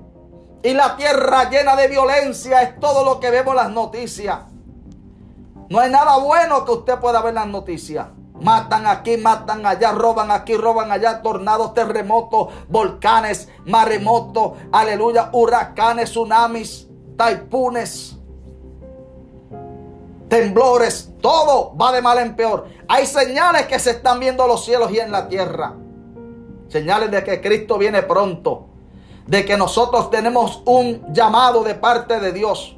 Y 0.63 0.73
la 0.73 0.95
tierra 0.97 1.49
llena 1.49 1.75
de 1.75 1.87
violencia. 1.87 2.61
Es 2.61 2.79
todo 2.79 3.05
lo 3.05 3.19
que 3.19 3.29
vemos 3.29 3.51
en 3.51 3.57
las 3.57 3.71
noticias. 3.71 4.39
No 5.69 5.79
hay 5.79 5.91
nada 5.91 6.17
bueno 6.17 6.65
que 6.65 6.71
usted 6.71 6.97
pueda 6.99 7.21
ver 7.21 7.33
las 7.33 7.47
noticias. 7.47 8.07
Matan 8.41 8.87
aquí, 8.87 9.17
matan 9.17 9.65
allá, 9.65 9.91
roban 9.91 10.31
aquí, 10.31 10.55
roban 10.55 10.91
allá, 10.91 11.21
tornados, 11.21 11.73
terremotos, 11.73 12.53
volcanes, 12.69 13.49
maremotos, 13.65 14.53
aleluya, 14.71 15.29
huracanes, 15.33 16.11
tsunamis, 16.11 16.87
taipunes, 17.17 18.17
temblores, 20.29 21.11
todo 21.21 21.75
va 21.75 21.91
de 21.91 22.01
mal 22.01 22.19
en 22.19 22.35
peor. 22.35 22.67
Hay 22.87 23.05
señales 23.05 23.67
que 23.67 23.77
se 23.77 23.91
están 23.91 24.19
viendo 24.19 24.43
en 24.43 24.49
los 24.49 24.63
cielos 24.63 24.91
y 24.91 24.99
en 24.99 25.11
la 25.11 25.27
tierra. 25.27 25.73
Señales 26.69 27.11
de 27.11 27.23
que 27.23 27.41
Cristo 27.41 27.77
viene 27.77 28.03
pronto, 28.03 28.67
de 29.29 29.45
que 29.45 29.55
nosotros 29.55 30.09
tenemos 30.09 30.61
un 30.65 31.13
llamado 31.13 31.63
de 31.63 31.75
parte 31.75 32.19
de 32.19 32.33
Dios. 32.33 32.75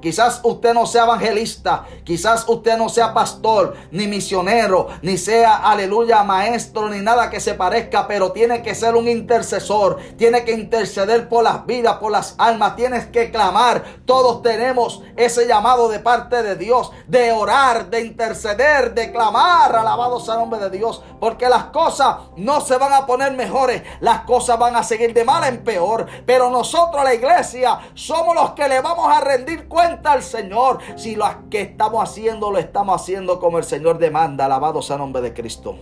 Quizás 0.00 0.40
usted 0.44 0.72
no 0.72 0.86
sea 0.86 1.04
evangelista, 1.04 1.84
quizás 2.04 2.48
usted 2.48 2.78
no 2.78 2.88
sea 2.88 3.12
pastor, 3.12 3.76
ni 3.90 4.06
misionero, 4.06 4.88
ni 5.02 5.18
sea, 5.18 5.56
aleluya, 5.56 6.22
maestro, 6.24 6.88
ni 6.88 7.00
nada 7.00 7.28
que 7.28 7.38
se 7.38 7.52
parezca, 7.52 8.08
pero 8.08 8.32
tiene 8.32 8.62
que 8.62 8.74
ser 8.74 8.94
un 8.94 9.08
intercesor, 9.08 9.98
tiene 10.16 10.42
que 10.44 10.52
interceder 10.52 11.28
por 11.28 11.44
las 11.44 11.66
vidas, 11.66 11.96
por 11.98 12.12
las 12.12 12.34
almas, 12.38 12.76
tienes 12.76 13.06
que 13.08 13.30
clamar. 13.30 13.84
Todos 14.06 14.40
tenemos 14.40 15.02
ese 15.16 15.46
llamado 15.46 15.90
de 15.90 15.98
parte 15.98 16.42
de 16.42 16.56
Dios, 16.56 16.90
de 17.06 17.32
orar, 17.32 17.90
de 17.90 18.00
interceder, 18.00 18.94
de 18.94 19.12
clamar, 19.12 19.76
alabado 19.76 20.18
sea 20.18 20.34
el 20.34 20.40
nombre 20.40 20.60
de 20.60 20.70
Dios, 20.70 21.02
porque 21.20 21.48
las 21.48 21.64
cosas 21.64 22.16
no 22.36 22.62
se 22.62 22.78
van 22.78 22.94
a 22.94 23.04
poner 23.04 23.32
mejores, 23.32 23.82
las 24.00 24.20
cosas 24.20 24.58
van 24.58 24.76
a 24.76 24.82
seguir 24.82 25.12
de 25.12 25.26
mal 25.26 25.44
en 25.44 25.62
peor, 25.62 26.06
pero 26.24 26.48
nosotros, 26.48 27.04
la 27.04 27.12
iglesia, 27.12 27.78
somos 27.92 28.34
los 28.34 28.52
que 28.52 28.66
le 28.66 28.80
vamos 28.80 29.14
a 29.14 29.20
rendir 29.20 29.68
cuenta 29.68 29.89
al 30.04 30.22
Señor 30.22 30.78
si 30.96 31.16
lo 31.16 31.24
que 31.50 31.62
estamos 31.62 32.02
haciendo 32.02 32.50
lo 32.50 32.58
estamos 32.58 33.00
haciendo 33.00 33.40
como 33.40 33.58
el 33.58 33.64
Señor 33.64 33.98
demanda. 33.98 34.46
Alabado 34.46 34.82
sea 34.82 34.96
el 34.96 35.02
nombre 35.02 35.22
de 35.22 35.34
Cristo. 35.34 35.76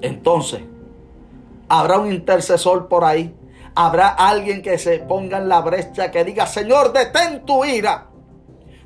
Entonces, 0.00 0.62
habrá 1.68 1.98
un 1.98 2.12
intercesor 2.12 2.88
por 2.88 3.04
ahí. 3.04 3.34
Habrá 3.74 4.08
alguien 4.08 4.62
que 4.62 4.78
se 4.78 5.00
ponga 5.00 5.38
en 5.38 5.48
la 5.48 5.60
brecha 5.60 6.10
que 6.10 6.24
diga, 6.24 6.46
Señor, 6.46 6.92
detén 6.92 7.44
tu 7.44 7.64
ira. 7.64 8.06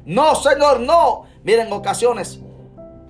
No, 0.04 0.34
Señor, 0.34 0.80
no. 0.80 1.24
Miren, 1.44 1.68
en 1.68 1.72
ocasiones, 1.72 2.40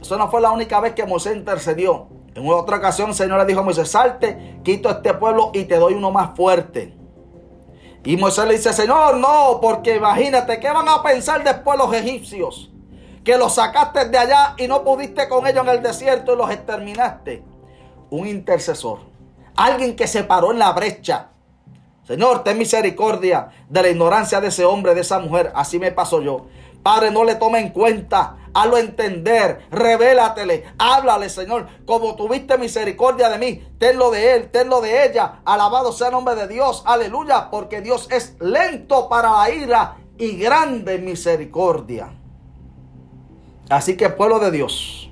eso 0.00 0.16
no 0.18 0.30
fue 0.30 0.40
la 0.40 0.50
única 0.50 0.80
vez 0.80 0.94
que 0.94 1.06
Moisés 1.06 1.36
intercedió. 1.36 2.08
En 2.34 2.48
otra 2.48 2.76
ocasión 2.76 3.10
el 3.10 3.14
Señor 3.14 3.38
le 3.38 3.46
dijo 3.46 3.60
a 3.60 3.62
Moisés, 3.62 3.90
salte, 3.90 4.60
quito 4.62 4.90
este 4.90 5.14
pueblo 5.14 5.50
y 5.52 5.64
te 5.64 5.76
doy 5.76 5.94
uno 5.94 6.10
más 6.10 6.36
fuerte. 6.36 6.99
Y 8.04 8.16
Moisés 8.16 8.46
le 8.46 8.54
dice, 8.54 8.72
Señor, 8.72 9.16
no, 9.18 9.58
porque 9.60 9.96
imagínate, 9.96 10.58
¿qué 10.58 10.70
van 10.70 10.88
a 10.88 11.02
pensar 11.02 11.44
después 11.44 11.78
los 11.78 11.92
egipcios? 11.92 12.70
Que 13.22 13.36
los 13.36 13.54
sacaste 13.54 14.06
de 14.06 14.16
allá 14.16 14.54
y 14.56 14.66
no 14.66 14.82
pudiste 14.82 15.28
con 15.28 15.46
ellos 15.46 15.64
en 15.64 15.70
el 15.70 15.82
desierto 15.82 16.32
y 16.32 16.36
los 16.36 16.50
exterminaste. 16.50 17.44
Un 18.08 18.26
intercesor, 18.26 19.00
alguien 19.54 19.94
que 19.94 20.06
se 20.06 20.24
paró 20.24 20.52
en 20.52 20.58
la 20.58 20.72
brecha. 20.72 21.28
Señor, 22.04 22.42
ten 22.42 22.58
misericordia 22.58 23.50
de 23.68 23.82
la 23.82 23.88
ignorancia 23.90 24.40
de 24.40 24.48
ese 24.48 24.64
hombre, 24.64 24.94
de 24.94 25.02
esa 25.02 25.18
mujer. 25.18 25.52
Así 25.54 25.78
me 25.78 25.92
pasó 25.92 26.22
yo. 26.22 26.46
Padre, 26.82 27.10
no 27.10 27.22
le 27.22 27.34
tome 27.34 27.60
en 27.60 27.68
cuenta 27.68 28.36
Hazlo 28.52 28.78
entender, 28.78 29.66
revélatele, 29.70 30.64
háblale, 30.78 31.28
Señor, 31.28 31.68
como 31.86 32.16
tuviste 32.16 32.58
misericordia 32.58 33.28
de 33.28 33.38
mí, 33.38 33.68
tenlo 33.78 34.10
de 34.10 34.34
él, 34.34 34.50
tenlo 34.50 34.80
de 34.80 35.06
ella. 35.06 35.40
Alabado 35.44 35.92
sea 35.92 36.08
el 36.08 36.14
nombre 36.14 36.34
de 36.34 36.48
Dios, 36.48 36.82
aleluya, 36.84 37.50
porque 37.50 37.80
Dios 37.80 38.08
es 38.10 38.36
lento 38.40 39.08
para 39.08 39.30
la 39.30 39.50
ira 39.50 39.96
y 40.18 40.36
grande 40.36 40.98
misericordia. 40.98 42.12
Así 43.68 43.96
que 43.96 44.10
pueblo 44.10 44.40
de 44.40 44.50
Dios, 44.50 45.10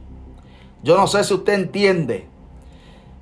yo 0.82 0.96
no 0.96 1.06
sé 1.06 1.22
si 1.22 1.34
usted 1.34 1.52
entiende, 1.52 2.28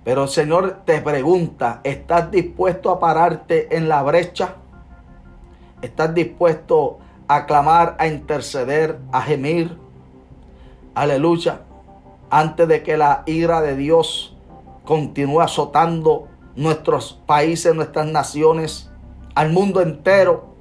pero 0.02 0.22
el 0.22 0.28
Señor 0.30 0.82
te 0.86 1.00
pregunta, 1.02 1.80
¿estás 1.84 2.30
dispuesto 2.30 2.90
a 2.90 2.98
pararte 2.98 3.76
en 3.76 3.88
la 3.88 4.02
brecha? 4.02 4.54
¿Estás 5.82 6.14
dispuesto 6.14 6.98
a 7.28 7.44
clamar, 7.44 7.96
a 7.98 8.06
interceder, 8.06 8.98
a 9.12 9.20
gemir? 9.20 9.76
Aleluya, 10.96 11.60
antes 12.30 12.66
de 12.66 12.82
que 12.82 12.96
la 12.96 13.22
ira 13.26 13.60
de 13.60 13.76
Dios 13.76 14.34
continúe 14.84 15.42
azotando 15.42 16.28
nuestros 16.56 17.20
países, 17.26 17.74
nuestras 17.74 18.06
naciones, 18.06 18.90
al 19.34 19.52
mundo 19.52 19.82
entero. 19.82 20.54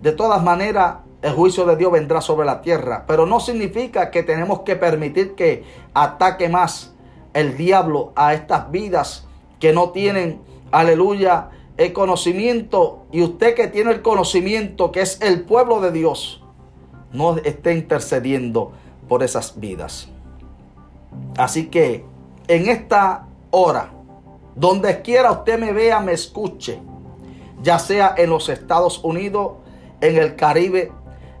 De 0.00 0.12
todas 0.12 0.42
maneras, 0.42 0.96
el 1.20 1.32
juicio 1.32 1.66
de 1.66 1.76
Dios 1.76 1.92
vendrá 1.92 2.22
sobre 2.22 2.46
la 2.46 2.62
tierra, 2.62 3.04
pero 3.06 3.26
no 3.26 3.40
significa 3.40 4.10
que 4.10 4.22
tenemos 4.22 4.60
que 4.60 4.74
permitir 4.74 5.34
que 5.34 5.64
ataque 5.92 6.48
más 6.48 6.94
el 7.34 7.58
diablo 7.58 8.12
a 8.16 8.32
estas 8.32 8.70
vidas 8.70 9.28
que 9.60 9.74
no 9.74 9.90
tienen, 9.90 10.40
aleluya, 10.70 11.50
el 11.76 11.92
conocimiento. 11.92 13.04
Y 13.12 13.22
usted 13.22 13.54
que 13.54 13.68
tiene 13.68 13.90
el 13.90 14.00
conocimiento 14.00 14.92
que 14.92 15.02
es 15.02 15.20
el 15.20 15.42
pueblo 15.42 15.82
de 15.82 15.92
Dios, 15.92 16.42
no 17.12 17.36
esté 17.36 17.74
intercediendo 17.74 18.72
por 19.08 19.22
esas 19.22 19.58
vidas. 19.58 20.08
Así 21.36 21.68
que 21.68 22.04
en 22.46 22.68
esta 22.68 23.26
hora, 23.50 23.90
donde 24.54 25.02
quiera 25.02 25.32
usted 25.32 25.58
me 25.58 25.72
vea, 25.72 26.00
me 26.00 26.12
escuche, 26.12 26.80
ya 27.62 27.78
sea 27.78 28.14
en 28.16 28.30
los 28.30 28.48
Estados 28.48 29.02
Unidos, 29.02 29.52
en 30.00 30.16
el 30.16 30.36
Caribe, 30.36 30.92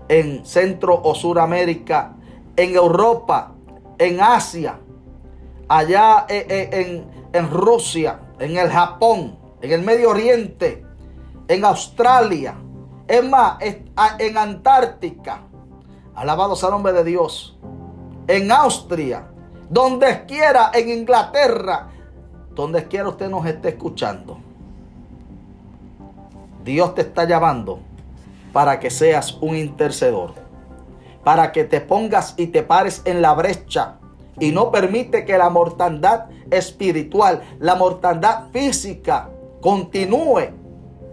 en 0.08 0.44
Centro 0.44 1.00
o 1.02 1.14
Suramérica, 1.14 2.14
en 2.56 2.74
Europa, 2.74 3.52
en 3.98 4.20
Asia, 4.20 4.78
allá 5.68 6.26
eh, 6.28 6.46
eh, 6.48 7.04
en, 7.32 7.50
Rusia, 7.50 8.20
en 8.38 8.56
el 8.56 8.70
Japón, 8.70 9.38
en 9.60 9.72
el 9.72 9.82
Medio 9.82 10.10
Oriente, 10.10 10.84
en 11.46 11.64
Australia, 11.64 12.56
es 13.06 13.24
más, 13.24 13.58
en 14.18 14.38
Antártica. 14.38 15.42
Alabado 16.14 16.56
sea 16.56 16.68
el 16.68 16.74
nombre 16.74 16.92
de 16.92 17.04
Dios 17.04 17.57
en 18.28 18.52
Austria, 18.52 19.26
donde 19.70 20.26
quiera, 20.26 20.70
en 20.74 20.90
Inglaterra, 20.90 21.88
donde 22.54 22.86
quiera 22.86 23.08
usted 23.08 23.28
nos 23.28 23.46
esté 23.46 23.70
escuchando. 23.70 24.38
Dios 26.62 26.94
te 26.94 27.00
está 27.00 27.24
llamando 27.24 27.80
para 28.52 28.78
que 28.78 28.90
seas 28.90 29.38
un 29.40 29.56
intercedor, 29.56 30.34
para 31.24 31.50
que 31.52 31.64
te 31.64 31.80
pongas 31.80 32.34
y 32.36 32.48
te 32.48 32.62
pares 32.62 33.02
en 33.06 33.22
la 33.22 33.32
brecha 33.32 33.96
y 34.38 34.52
no 34.52 34.70
permite 34.70 35.24
que 35.24 35.38
la 35.38 35.48
mortandad 35.50 36.26
espiritual, 36.50 37.42
la 37.58 37.74
mortandad 37.74 38.50
física, 38.52 39.30
continúe 39.60 40.50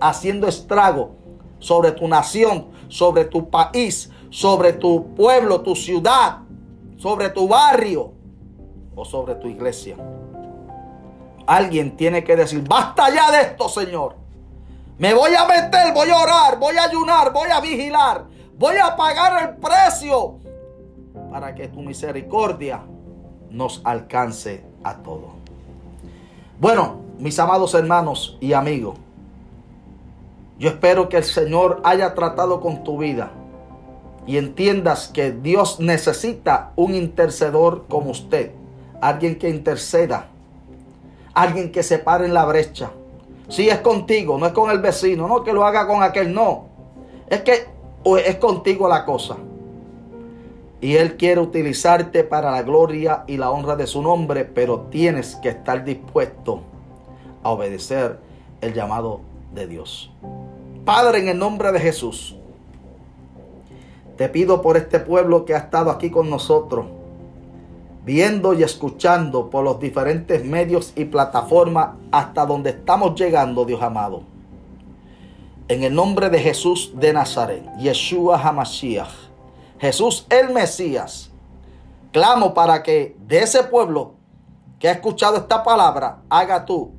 haciendo 0.01 0.47
estrago 0.47 1.15
sobre 1.59 1.91
tu 1.91 2.07
nación, 2.07 2.67
sobre 2.89 3.25
tu 3.25 3.49
país, 3.49 4.11
sobre 4.29 4.73
tu 4.73 5.15
pueblo, 5.15 5.61
tu 5.61 5.75
ciudad, 5.75 6.39
sobre 6.97 7.29
tu 7.29 7.47
barrio 7.47 8.13
o 8.95 9.05
sobre 9.05 9.35
tu 9.35 9.47
iglesia. 9.47 9.95
Alguien 11.47 11.95
tiene 11.95 12.23
que 12.23 12.35
decir, 12.35 12.63
basta 12.67 13.09
ya 13.13 13.31
de 13.31 13.41
esto, 13.41 13.69
Señor. 13.69 14.15
Me 14.97 15.13
voy 15.13 15.31
a 15.35 15.45
meter, 15.45 15.93
voy 15.93 16.09
a 16.09 16.17
orar, 16.17 16.57
voy 16.57 16.75
a 16.77 16.83
ayunar, 16.83 17.33
voy 17.33 17.49
a 17.49 17.59
vigilar, 17.59 18.25
voy 18.57 18.77
a 18.77 18.95
pagar 18.95 19.49
el 19.49 19.55
precio 19.57 20.39
para 21.29 21.53
que 21.53 21.67
tu 21.67 21.81
misericordia 21.81 22.81
nos 23.49 23.81
alcance 23.83 24.65
a 24.83 24.95
todos. 24.95 25.31
Bueno, 26.59 27.01
mis 27.19 27.37
amados 27.39 27.73
hermanos 27.73 28.37
y 28.39 28.53
amigos, 28.53 28.97
yo 30.57 30.69
espero 30.69 31.09
que 31.09 31.17
el 31.17 31.23
Señor 31.25 31.81
haya 31.83 32.15
tratado 32.15 32.61
con 32.61 32.83
tu 32.83 32.97
vida 32.97 33.31
y 34.27 34.37
entiendas 34.37 35.07
que 35.07 35.31
Dios 35.31 35.79
necesita 35.79 36.71
un 36.75 36.95
intercedor 36.95 37.85
como 37.87 38.11
usted, 38.11 38.51
alguien 39.01 39.37
que 39.37 39.49
interceda, 39.49 40.29
alguien 41.33 41.71
que 41.71 41.83
se 41.83 41.99
pare 41.99 42.25
en 42.25 42.33
la 42.33 42.45
brecha. 42.45 42.91
Si 43.49 43.69
es 43.69 43.79
contigo, 43.79 44.37
no 44.37 44.47
es 44.47 44.53
con 44.53 44.71
el 44.71 44.79
vecino, 44.79 45.27
no 45.27 45.43
que 45.43 45.53
lo 45.53 45.65
haga 45.65 45.85
con 45.87 46.01
aquel, 46.01 46.33
no. 46.33 46.65
Es 47.27 47.41
que 47.41 47.67
es 48.23 48.35
contigo 48.37 48.87
la 48.87 49.05
cosa. 49.05 49.37
Y 50.81 50.95
Él 50.95 51.17
quiere 51.17 51.41
utilizarte 51.41 52.23
para 52.23 52.51
la 52.51 52.63
gloria 52.63 53.23
y 53.27 53.37
la 53.37 53.51
honra 53.51 53.75
de 53.75 53.87
su 53.87 54.01
nombre, 54.01 54.45
pero 54.45 54.81
tienes 54.91 55.35
que 55.35 55.49
estar 55.49 55.83
dispuesto 55.83 56.61
a 57.43 57.51
obedecer 57.51 58.19
el 58.61 58.73
llamado 58.73 59.21
de 59.53 59.67
Dios. 59.67 60.11
Padre, 60.83 61.19
en 61.19 61.29
el 61.29 61.37
nombre 61.37 61.71
de 61.71 61.79
Jesús, 61.79 62.35
te 64.17 64.29
pido 64.29 64.61
por 64.61 64.77
este 64.77 64.99
pueblo 64.99 65.45
que 65.45 65.53
ha 65.53 65.59
estado 65.59 65.91
aquí 65.91 66.09
con 66.09 66.29
nosotros, 66.29 66.85
viendo 68.03 68.53
y 68.53 68.63
escuchando 68.63 69.49
por 69.49 69.63
los 69.63 69.79
diferentes 69.79 70.45
medios 70.45 70.93
y 70.95 71.05
plataformas 71.05 71.95
hasta 72.11 72.45
donde 72.45 72.69
estamos 72.69 73.19
llegando, 73.19 73.65
Dios 73.65 73.81
amado. 73.81 74.23
En 75.67 75.83
el 75.83 75.93
nombre 75.93 76.29
de 76.29 76.39
Jesús 76.39 76.93
de 76.95 77.11
Nazaret, 77.11 77.63
Yeshua 77.77 78.39
Hamashiach, 78.39 79.09
Jesús 79.79 80.25
el 80.29 80.53
Mesías, 80.53 81.31
clamo 82.11 82.53
para 82.53 82.83
que 82.83 83.17
de 83.27 83.39
ese 83.39 83.63
pueblo 83.63 84.13
que 84.79 84.87
ha 84.87 84.93
escuchado 84.93 85.37
esta 85.37 85.63
palabra, 85.63 86.21
haga 86.29 86.63
tú 86.65 86.91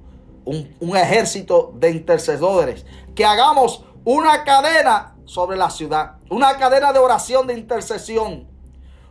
un, 0.44 0.74
un 0.80 0.96
ejército 0.96 1.72
de 1.78 1.92
intercesores, 1.92 2.84
que 3.14 3.24
hagamos 3.24 3.84
una 4.04 4.44
cadena 4.44 5.15
sobre 5.26 5.56
la 5.56 5.70
ciudad, 5.70 6.14
una 6.30 6.56
cadena 6.56 6.92
de 6.92 6.98
oración, 6.98 7.46
de 7.46 7.54
intercesión, 7.54 8.46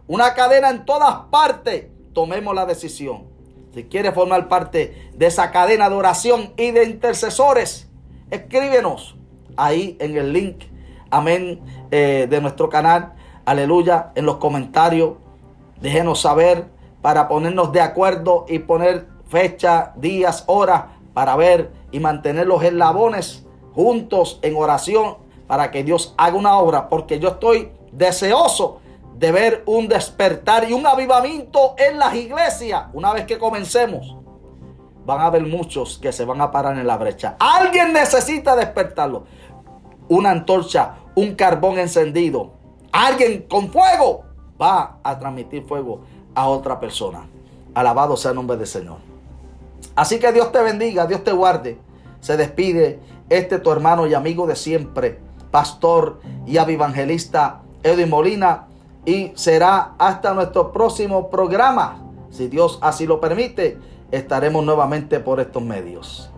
una 0.07 0.33
cadena 0.33 0.69
en 0.69 0.85
todas 0.85 1.15
partes. 1.29 1.87
Tomemos 2.13 2.55
la 2.55 2.65
decisión. 2.65 3.25
Si 3.73 3.83
quieres 3.83 4.13
formar 4.13 4.47
parte 4.47 5.11
de 5.13 5.25
esa 5.25 5.51
cadena 5.51 5.89
de 5.89 5.95
oración 5.95 6.53
y 6.55 6.71
de 6.71 6.85
intercesores, 6.85 7.89
escríbenos 8.31 9.17
ahí 9.57 9.97
en 9.99 10.15
el 10.15 10.31
link, 10.31 10.63
amén, 11.11 11.61
eh, 11.91 12.27
de 12.29 12.41
nuestro 12.41 12.69
canal, 12.69 13.13
aleluya, 13.43 14.11
en 14.15 14.25
los 14.25 14.37
comentarios. 14.37 15.15
Déjenos 15.81 16.21
saber 16.21 16.69
para 17.01 17.27
ponernos 17.27 17.73
de 17.73 17.81
acuerdo 17.81 18.45
y 18.47 18.59
poner 18.59 19.07
fecha, 19.27 19.91
días, 19.97 20.45
horas 20.47 20.85
para 21.13 21.35
ver 21.35 21.71
y 21.91 21.99
mantener 21.99 22.47
los 22.47 22.63
eslabones 22.63 23.45
juntos 23.73 24.39
en 24.41 24.55
oración 24.55 25.24
para 25.47 25.71
que 25.71 25.83
Dios 25.83 26.13
haga 26.17 26.35
una 26.35 26.57
obra, 26.57 26.89
porque 26.89 27.19
yo 27.19 27.29
estoy 27.29 27.71
deseoso 27.91 28.79
de 29.17 29.31
ver 29.31 29.63
un 29.65 29.87
despertar 29.87 30.69
y 30.69 30.73
un 30.73 30.85
avivamiento 30.85 31.75
en 31.77 31.97
las 31.97 32.15
iglesias. 32.15 32.85
Una 32.93 33.13
vez 33.13 33.25
que 33.25 33.37
comencemos, 33.37 34.15
van 35.05 35.21
a 35.21 35.27
haber 35.27 35.43
muchos 35.43 35.97
que 35.97 36.11
se 36.11 36.25
van 36.25 36.41
a 36.41 36.51
parar 36.51 36.77
en 36.77 36.87
la 36.87 36.97
brecha. 36.97 37.35
Alguien 37.39 37.93
necesita 37.93 38.55
despertarlo. 38.55 39.25
Una 40.09 40.31
antorcha, 40.31 40.95
un 41.15 41.35
carbón 41.35 41.79
encendido, 41.79 42.53
alguien 42.91 43.45
con 43.49 43.69
fuego 43.69 44.25
va 44.61 44.99
a 45.03 45.17
transmitir 45.17 45.65
fuego 45.65 46.01
a 46.33 46.47
otra 46.47 46.79
persona. 46.79 47.27
Alabado 47.73 48.17
sea 48.17 48.31
el 48.31 48.35
nombre 48.35 48.57
del 48.57 48.67
Señor. 48.67 48.97
Así 49.95 50.19
que 50.19 50.31
Dios 50.31 50.51
te 50.51 50.61
bendiga, 50.61 51.05
Dios 51.05 51.23
te 51.23 51.31
guarde. 51.31 51.77
Se 52.19 52.37
despide 52.37 52.99
este 53.29 53.59
tu 53.59 53.71
hermano 53.71 54.07
y 54.07 54.13
amigo 54.13 54.45
de 54.45 54.55
siempre, 54.55 55.19
pastor 55.55 56.19
y 56.45 56.57
evangelista 56.57 57.61
Edwin 57.81 58.09
Molina. 58.09 58.67
Y 59.05 59.31
será 59.35 59.93
hasta 59.97 60.33
nuestro 60.33 60.73
próximo 60.73 61.29
programa. 61.29 61.95
Si 62.29 62.49
Dios 62.49 62.77
así 62.81 63.07
lo 63.07 63.21
permite, 63.21 63.77
estaremos 64.11 64.65
nuevamente 64.65 65.21
por 65.21 65.39
estos 65.39 65.63
medios. 65.63 66.29